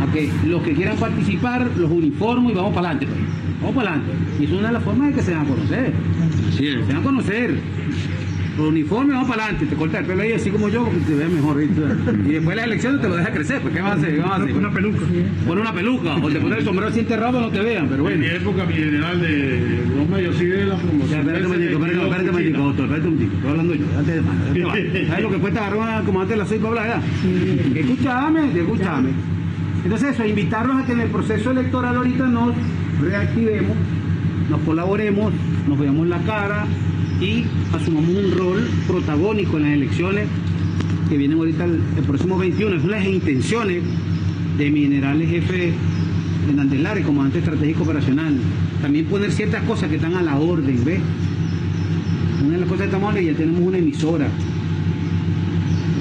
A 0.00 0.12
que 0.12 0.32
los 0.46 0.62
que 0.62 0.72
quieran 0.72 0.96
participar 0.96 1.70
los 1.76 1.90
uniformo 1.90 2.50
y 2.50 2.54
vamos 2.54 2.74
para 2.74 2.90
adelante. 2.90 3.06
Pues. 3.06 3.60
Vamos 3.60 3.76
para 3.76 3.90
adelante. 3.96 4.12
Y 4.40 4.44
es 4.46 4.52
una 4.52 4.68
de 4.68 4.72
las 4.72 4.82
formas 4.82 5.08
de 5.08 5.14
que 5.14 5.22
se 5.22 5.34
van 5.34 5.44
a 5.44 5.48
conocer. 5.48 5.94
Así 6.48 6.68
es. 6.68 6.86
Se 6.86 6.92
van 6.92 7.02
a 7.02 7.02
conocer. 7.02 7.60
Los 8.56 8.68
uniformes, 8.68 9.14
vamos 9.14 9.30
para 9.30 9.44
adelante, 9.44 9.66
te 9.66 9.76
corta 9.76 9.98
el 10.00 10.04
pelo 10.04 10.22
ahí 10.22 10.32
así 10.32 10.50
como 10.50 10.68
yo, 10.68 10.84
porque 10.84 11.00
te 11.00 11.14
veas 11.14 11.30
mejor. 11.30 11.56
¿viste? 11.56 11.80
Y 12.26 12.32
después 12.32 12.48
de 12.48 12.56
las 12.56 12.64
elecciones 12.66 13.00
te 13.00 13.08
lo 13.08 13.16
deja 13.16 13.32
crecer, 13.32 13.60
pues 13.62 13.74
¿qué 13.74 13.80
vas 13.80 13.92
a 13.92 13.94
hacer? 13.94 14.14
¿Qué 14.14 14.20
vas 14.20 14.30
a 14.30 14.36
hacer? 14.42 14.56
Una 14.56 14.70
peluca. 14.70 14.98
Pon 15.46 15.58
una 15.58 15.72
peluca, 15.72 16.16
o 16.16 16.28
te 16.28 16.38
pones 16.38 16.58
el 16.58 16.64
sombrero 16.64 16.88
así 16.90 17.00
enterrado 17.00 17.40
no 17.40 17.48
te 17.48 17.60
vean, 17.60 17.84
pero 17.88 17.96
En 17.96 18.02
bueno. 18.02 18.18
mi 18.18 18.26
época, 18.26 18.64
mi 18.66 18.74
general 18.74 19.20
de 19.22 19.84
los 19.96 20.08
medios 20.08 20.36
sí 20.36 20.44
de 20.44 20.66
la 20.66 20.76
promoción. 20.76 21.20
espérate 21.20 21.44
un 21.46 21.52
momentico, 21.52 21.72
espérate, 21.84 22.02
espérate 22.02 22.24
un 22.24 22.30
momentico, 22.32 22.58
doctor, 22.62 22.84
espérate 22.84 23.08
un 23.08 23.14
momentico, 23.14 23.36
estoy 23.36 23.50
hablando 23.50 23.74
yo, 23.74 23.86
date 23.96 24.12
de 24.12 24.20
mano. 24.20 24.40
¿Sabes 25.08 25.22
lo 25.22 25.30
que 25.30 25.36
cuesta 25.38 25.60
agarrar 25.60 25.78
una 25.80 26.00
como 26.02 26.20
antes 26.20 26.30
de 26.34 26.36
las 26.36 26.48
seis 26.48 26.60
para 26.60 26.82
hablar, 26.82 26.86
verdad? 26.88 27.76
Escúchame, 27.76 28.58
escúchame. 28.60 29.08
Entonces 29.84 30.10
eso, 30.10 30.24
invitarlos 30.26 30.76
a 30.76 30.84
que 30.86 30.92
en 30.92 31.00
el 31.00 31.08
proceso 31.08 31.50
electoral 31.52 31.96
ahorita 31.96 32.26
nos 32.26 32.52
reactivemos, 33.00 33.76
nos 34.50 34.60
colaboremos, 34.60 35.32
nos 35.66 35.78
veamos 35.78 36.06
la 36.06 36.18
cara 36.18 36.66
y 37.22 37.44
asumamos 37.72 38.10
un 38.10 38.32
rol 38.36 38.68
protagónico 38.86 39.56
en 39.56 39.62
las 39.62 39.72
elecciones 39.72 40.26
que 41.08 41.16
vienen 41.16 41.38
ahorita 41.38 41.64
el, 41.64 41.78
el 41.96 42.04
próximo 42.04 42.36
21. 42.38 42.80
Son 42.80 42.90
las 42.90 43.06
intenciones 43.06 43.82
de 44.58 44.70
mi 44.70 44.82
general 44.82 45.22
jefe 45.22 45.72
Hernández 46.48 46.80
Lares, 46.80 47.06
comandante 47.06 47.38
estratégico 47.38 47.84
operacional. 47.84 48.34
También 48.80 49.06
poner 49.06 49.30
ciertas 49.30 49.62
cosas 49.64 49.88
que 49.88 49.96
están 49.96 50.14
a 50.14 50.22
la 50.22 50.36
orden, 50.36 50.84
¿ves? 50.84 51.00
Una 52.44 52.54
de 52.54 52.58
las 52.60 52.68
cosas 52.68 52.80
que 52.80 52.86
estamos 52.86 53.08
hablando, 53.10 53.30
ya 53.30 53.36
tenemos 53.38 53.60
una 53.60 53.78
emisora 53.78 54.28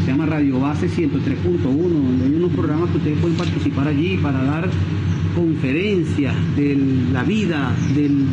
se 0.04 0.08
llama 0.12 0.26
Radio 0.26 0.60
Base 0.60 0.90
103.1, 0.90 1.62
donde 1.64 2.26
hay 2.26 2.34
unos 2.34 2.52
programas 2.54 2.90
que 2.90 2.98
ustedes 2.98 3.20
pueden 3.20 3.38
participar 3.38 3.88
allí 3.88 4.18
para 4.18 4.44
dar 4.44 4.68
conferencias 5.36 6.34
de 6.58 6.76
la 7.14 7.24
vida 7.24 7.72
del- 7.96 8.26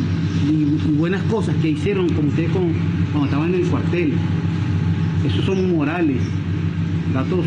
y, 0.49 0.93
buenas 0.97 1.21
cosas 1.23 1.55
que 1.61 1.69
hicieron 1.69 2.09
como 2.09 2.29
ustedes 2.29 2.49
con- 2.51 2.73
cuando 3.11 3.25
estaban 3.25 3.53
en 3.53 3.61
el 3.61 3.67
cuartel. 3.67 4.13
Esos 5.25 5.45
son 5.45 5.71
morales, 5.75 6.17
datos 7.13 7.45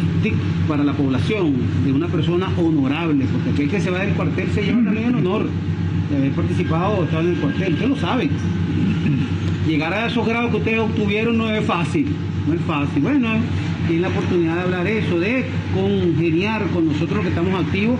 para 0.68 0.84
la 0.84 0.92
población 0.92 1.54
de 1.84 1.92
una 1.92 2.06
persona 2.08 2.48
honorable, 2.56 3.24
porque 3.32 3.50
aquel 3.50 3.70
que 3.70 3.80
se 3.80 3.90
va 3.90 4.00
del 4.00 4.14
cuartel 4.14 4.48
se 4.54 4.62
lleva 4.62 4.82
también 4.84 5.08
el 5.08 5.14
honor 5.16 5.48
de 6.10 6.16
haber 6.16 6.32
participado 6.32 6.98
o 6.98 7.04
estado 7.04 7.22
en 7.22 7.34
el 7.34 7.36
cuartel, 7.36 7.72
ustedes 7.72 7.90
lo 7.90 7.96
saben. 7.96 8.30
Llegar 9.66 9.92
a 9.94 10.06
esos 10.06 10.26
grados 10.26 10.50
que 10.50 10.56
ustedes 10.58 10.80
obtuvieron 10.80 11.38
no 11.38 11.48
es 11.50 11.64
fácil, 11.64 12.06
no 12.46 12.54
es 12.54 12.60
fácil. 12.62 13.02
Bueno, 13.02 13.28
tienen 13.86 14.02
la 14.02 14.08
oportunidad 14.08 14.56
de 14.56 14.60
hablar 14.62 14.86
eso, 14.86 15.18
de 15.18 15.44
congeniar 15.74 16.66
con 16.68 16.86
nosotros 16.88 17.22
que 17.22 17.28
estamos 17.28 17.54
activos 17.64 17.98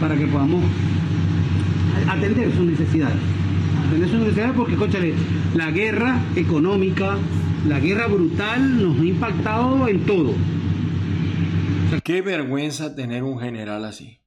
para 0.00 0.14
que 0.16 0.26
podamos 0.26 0.62
atender 2.08 2.52
sus 2.56 2.66
necesidades. 2.66 3.16
Porque, 4.54 4.76
conchale, 4.76 5.14
la 5.54 5.70
guerra 5.70 6.20
económica, 6.36 7.16
la 7.66 7.80
guerra 7.80 8.06
brutal 8.06 8.82
nos 8.82 9.00
ha 9.00 9.04
impactado 9.04 9.88
en 9.88 10.04
todo. 10.04 10.34
Qué 12.04 12.20
vergüenza 12.20 12.94
tener 12.94 13.22
un 13.22 13.38
general 13.40 13.86
así. 13.86 14.20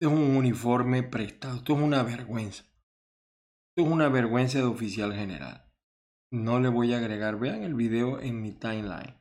Es 0.00 0.08
un 0.08 0.36
uniforme 0.36 1.02
prestado. 1.02 1.56
Esto 1.56 1.74
es 1.74 1.80
una 1.80 2.02
vergüenza. 2.02 2.64
Esto 3.70 3.86
es 3.86 3.88
una 3.88 4.10
vergüenza 4.10 4.58
de 4.58 4.64
oficial 4.64 5.14
general. 5.14 5.64
No 6.30 6.60
le 6.60 6.68
voy 6.68 6.92
a 6.92 6.98
agregar. 6.98 7.38
Vean 7.38 7.62
el 7.62 7.74
video 7.74 8.20
en 8.20 8.42
mi 8.42 8.52
timeline. 8.52 9.14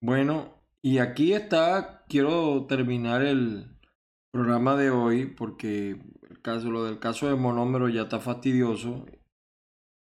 Bueno, 0.00 0.54
y 0.82 0.98
aquí 0.98 1.32
está. 1.32 2.04
Quiero 2.08 2.66
terminar 2.68 3.22
el 3.22 3.76
programa 4.30 4.76
de 4.76 4.90
hoy 4.90 5.26
porque 5.26 6.00
caso, 6.46 6.70
lo 6.70 6.84
del 6.84 7.00
caso 7.00 7.26
de 7.26 7.34
monómero 7.34 7.88
ya 7.88 8.02
está 8.02 8.20
fastidioso. 8.20 9.04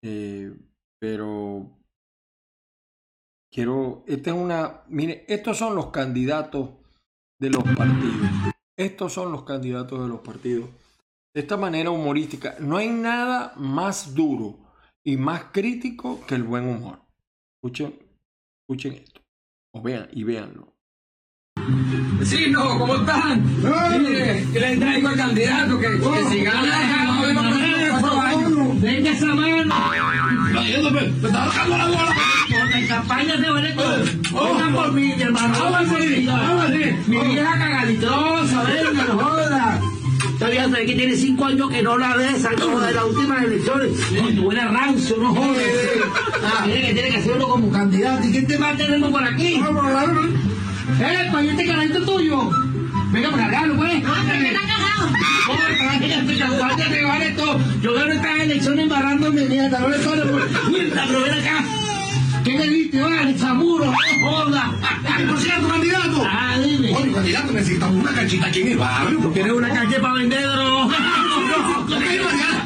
Eh, 0.04 0.54
pero 1.00 1.80
quiero, 3.50 4.04
esta 4.08 4.32
es 4.32 4.36
una, 4.36 4.82
mire, 4.90 5.26
estos 5.30 5.58
son 5.58 5.74
los 5.76 5.92
candidatos 5.92 6.72
de 7.40 7.50
los 7.50 7.64
partidos. 7.64 8.28
Estos 8.76 9.14
son 9.14 9.32
los 9.32 9.44
candidatos 9.44 10.02
de 10.02 10.10
los 10.10 10.20
partidos. 10.20 10.70
De 11.34 11.42
esta 11.42 11.56
manera 11.56 11.92
humorística, 11.92 12.58
no 12.60 12.76
hay 12.76 12.90
nada 12.90 13.54
más 13.56 14.14
duro 14.14 14.58
y 15.04 15.16
más 15.16 15.46
crítico 15.46 16.26
que 16.26 16.36
el 16.36 16.44
buen 16.44 16.68
humor. 16.68 17.00
Escuchen, 17.56 17.98
escuchen 18.62 18.94
esto. 18.94 19.22
O 19.74 19.82
vean 19.82 20.10
y 20.12 20.24
véanlo. 20.26 20.73
Vecinos, 22.24 22.78
¿cómo 22.78 22.96
están? 22.96 23.44
Mire, 24.02 24.48
que 24.54 24.60
les 24.62 24.80
traigo 24.80 25.10
al 25.10 25.18
candidato 25.18 25.78
que, 25.78 25.88
que 25.88 26.30
si 26.30 26.44
gana, 26.46 27.04
no 27.06 27.22
vengo 27.22 27.42
con 27.42 28.82
Venga 28.82 29.12
esa 29.12 29.26
mano. 29.26 29.76
Me 30.54 31.06
está 31.28 31.68
la 31.68 31.88
bola. 31.88 32.16
Por 32.50 32.70
la 32.70 32.88
campaña 32.88 33.36
de 33.36 33.52
Veneto. 33.52 33.84
Oigan 34.36 34.74
por 34.74 34.94
mí, 34.94 35.14
mi 35.18 35.22
hermano. 35.22 35.80
Mi 37.08 37.18
vieja 37.18 37.58
cagaditosa, 37.58 38.64
venga, 38.64 39.04
no 39.04 39.20
joda. 39.20 39.82
Todavía 40.40 40.64
sabe 40.70 40.86
que 40.86 40.96
tiene 40.96 41.18
cinco 41.18 41.46
años 41.46 41.70
que 41.70 41.84
no 41.84 41.98
la 41.98 42.16
ves, 42.16 42.48
como 42.62 42.80
de 42.80 42.94
las 42.94 43.04
últimas 43.04 43.44
elecciones. 43.44 43.92
No, 44.14 44.30
tú 44.30 44.52
eres 44.54 44.72
rancio, 44.72 45.18
no 45.18 45.36
jodas. 45.36 45.64
Ah, 46.42 46.64
tiene 46.64 46.94
que 46.94 47.18
hacerlo 47.18 47.50
como 47.50 47.70
candidato. 47.70 48.26
¿Y 48.26 48.32
quién 48.32 48.48
te 48.48 48.58
más 48.58 48.78
tenemos 48.78 49.12
por 49.12 49.24
aquí? 49.26 49.62
¡Eh, 51.00 51.30
pa' 51.32 51.42
este 51.42 51.66
carajito 51.66 52.06
tuyo! 52.06 52.50
Venga, 53.12 53.30
para 53.32 53.48
acá, 53.48 53.68
¿no 53.68 53.76
pues? 53.76 54.04
Ah, 54.06 54.24
pero 54.28 54.40
que 54.40 54.48
está 54.48 54.62
cagado. 54.62 55.14
Joder, 55.46 55.78
para 55.80 56.00
que 56.00 56.10
ya 56.78 56.90
te 56.90 57.04
vale 57.06 57.30
todo. 57.32 57.60
Yo 57.82 57.94
gano 57.94 58.14
estas 58.14 58.40
elecciones 58.40 58.84
embarrándome 58.84 59.42
no 59.80 59.90
le 59.90 60.04
sale 60.04 60.26
por 60.26 60.70
mierda, 60.72 61.06
pero 61.08 61.22
ven 61.22 61.34
acá. 61.34 61.83
¿Qué 62.44 62.58
le 62.58 62.68
diste, 62.68 63.02
vale, 63.02 63.36
chamuro? 63.38 63.86
No 63.86 64.30
joda. 64.30 64.74
¿Por 65.28 65.40
si 65.40 65.50
tu 65.50 65.68
candidato? 65.68 66.24
Ah, 66.26 66.58
dime. 66.60 66.94
Oye, 66.94 67.12
candidato, 67.12 67.54
necesitamos 67.54 67.96
una 68.04 68.14
canchita 68.14 68.48
aquí 68.48 68.62
en 68.62 68.68
el 68.70 68.78
barrio. 68.78 69.20
¿Tú 69.20 69.32
quieres 69.32 69.54
una 69.54 69.70
calle 69.70 70.00
para 70.00 70.14
vender 70.16 70.42
droga? 70.42 71.00
No, 71.00 71.88
no, 71.88 71.94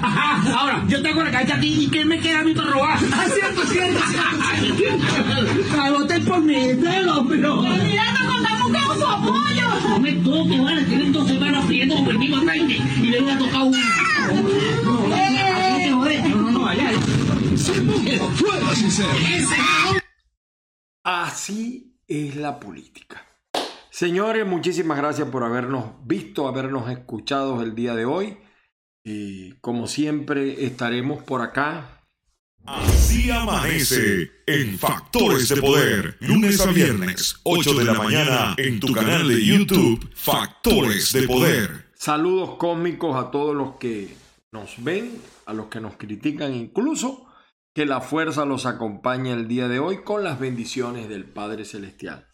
Ajá, 0.01 0.59
ahora, 0.59 0.83
yo 0.87 1.01
tengo 1.01 1.23
la 1.23 1.31
cabeza 1.31 1.55
aquí 1.55 1.85
y 1.85 1.87
¿qué 1.89 2.05
me 2.05 2.19
queda 2.19 2.39
a 2.39 2.43
mí 2.43 2.53
para 2.53 2.71
robar? 2.71 2.97
Ah, 3.11 3.25
cierto, 3.31 3.65
cierto, 3.67 3.99
cierto. 4.09 5.97
Voten 5.97 6.25
por 6.25 6.41
mí, 6.41 6.55
pero, 6.81 7.25
pero. 7.27 7.61
Candidato, 7.61 8.19
contamos 8.27 8.71
con 8.71 8.99
su 8.99 9.05
apoyo. 9.05 9.67
No 9.89 9.99
me 10.45 10.59
vale, 10.59 10.83
tienen 10.83 11.11
dos 11.11 11.27
semanas 11.27 11.65
pidiendo 11.67 12.03
por 12.03 12.13
el 12.13 12.19
mismo 12.19 12.43
20 12.43 12.73
y 12.73 13.07
le 13.07 13.21
voy 13.21 13.31
a 13.31 13.37
tocar 13.37 13.61
uno. 13.63 13.77
No, 14.83 15.15
así 15.15 15.83
te 15.83 15.91
joder. 15.91 16.29
No, 16.29 16.35
no, 16.37 16.51
no, 16.51 17.16
Así 21.03 21.97
es 22.07 22.35
la 22.35 22.59
política. 22.59 23.25
Señores, 23.89 24.45
muchísimas 24.45 24.97
gracias 24.97 25.27
por 25.29 25.43
habernos 25.43 25.85
visto, 26.05 26.47
habernos 26.47 26.89
escuchado 26.89 27.61
el 27.63 27.75
día 27.75 27.95
de 27.95 28.05
hoy. 28.05 28.37
Y 29.03 29.53
como 29.61 29.87
siempre, 29.87 30.65
estaremos 30.65 31.23
por 31.23 31.41
acá. 31.41 32.03
Así 32.65 33.31
amanece 33.31 34.29
en 34.45 34.77
Factores 34.77 35.47
de 35.47 35.61
Poder, 35.61 36.17
lunes 36.19 36.59
a 36.59 36.71
viernes, 36.71 37.39
8 37.43 37.73
de 37.75 37.85
la 37.85 37.93
mañana, 37.93 38.55
en 38.57 38.79
tu 38.79 38.91
canal 38.91 39.27
de 39.27 39.45
YouTube, 39.45 40.09
Factores 40.13 41.13
de 41.13 41.23
Poder. 41.23 41.87
Saludos 41.95 42.55
cósmicos 42.57 43.15
a 43.15 43.31
todos 43.31 43.55
los 43.55 43.77
que 43.77 44.13
nos 44.51 44.83
ven, 44.83 45.21
a 45.45 45.53
los 45.53 45.67
que 45.67 45.79
nos 45.79 45.95
critican 45.95 46.53
incluso. 46.53 47.26
Que 47.77 47.85
la 47.85 48.01
fuerza 48.01 48.43
los 48.43 48.65
acompañe 48.65 49.31
el 49.31 49.47
día 49.47 49.67
de 49.67 49.77
hoy 49.77 50.01
con 50.01 50.23
las 50.23 50.39
bendiciones 50.39 51.07
del 51.09 51.25
Padre 51.25 51.63
Celestial. 51.63 52.27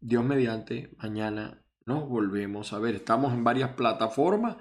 Dios 0.00 0.24
mediante, 0.24 0.96
mañana 0.96 1.62
nos 1.84 2.08
volvemos 2.08 2.72
a 2.72 2.78
ver. 2.78 2.94
Estamos 2.94 3.34
en 3.34 3.44
varias 3.44 3.74
plataformas, 3.74 4.56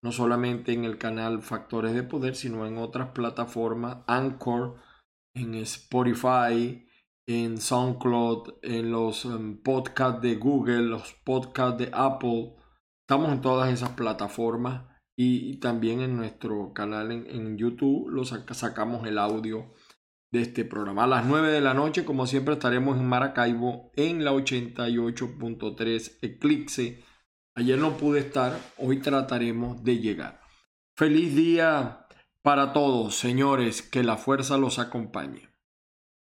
no 0.00 0.12
solamente 0.12 0.74
en 0.74 0.84
el 0.84 0.96
canal 0.96 1.42
Factores 1.42 1.92
de 1.92 2.04
Poder, 2.04 2.36
sino 2.36 2.66
en 2.66 2.78
otras 2.78 3.08
plataformas, 3.08 4.04
Anchor, 4.06 4.76
en 5.34 5.56
Spotify, 5.56 6.86
en 7.26 7.60
SoundCloud, 7.60 8.60
en 8.62 8.92
los 8.92 9.24
um, 9.24 9.60
podcasts 9.60 10.22
de 10.22 10.36
Google, 10.36 10.82
los 10.82 11.14
podcasts 11.24 11.78
de 11.78 11.90
Apple. 11.92 12.54
Estamos 13.02 13.32
en 13.32 13.40
todas 13.40 13.72
esas 13.72 13.90
plataformas 13.90 14.84
y, 15.16 15.56
también 15.58 16.00
en 16.00 16.16
nuestro 16.16 16.72
canal 16.74 17.10
en, 17.10 17.26
en 17.28 17.56
YouTube 17.56 18.08
lo 18.10 18.24
saca- 18.24 18.54
sacamos 18.54 19.06
el 19.06 19.18
audio 19.18 19.72
de 20.30 20.42
este 20.42 20.64
programa. 20.64 21.04
A 21.04 21.06
las 21.06 21.24
9 21.26 21.50
de 21.50 21.60
la 21.60 21.72
noche, 21.72 22.04
como 22.04 22.26
siempre, 22.26 22.54
estaremos 22.54 22.98
en 22.98 23.06
Maracaibo 23.08 23.90
en 23.96 24.24
la 24.24 24.32
88.3 24.32 26.18
Eclipse. 26.22 27.02
Ayer 27.54 27.78
no 27.78 27.96
pude 27.96 28.20
estar, 28.20 28.58
hoy 28.76 28.98
trataremos 28.98 29.82
de 29.82 29.98
llegar. 29.98 30.40
Feliz 30.94 31.34
día 31.34 32.06
para 32.42 32.72
todos, 32.72 33.14
señores, 33.16 33.82
que 33.82 34.02
la 34.02 34.16
fuerza 34.16 34.58
los 34.58 34.78
acompañe. 34.78 35.48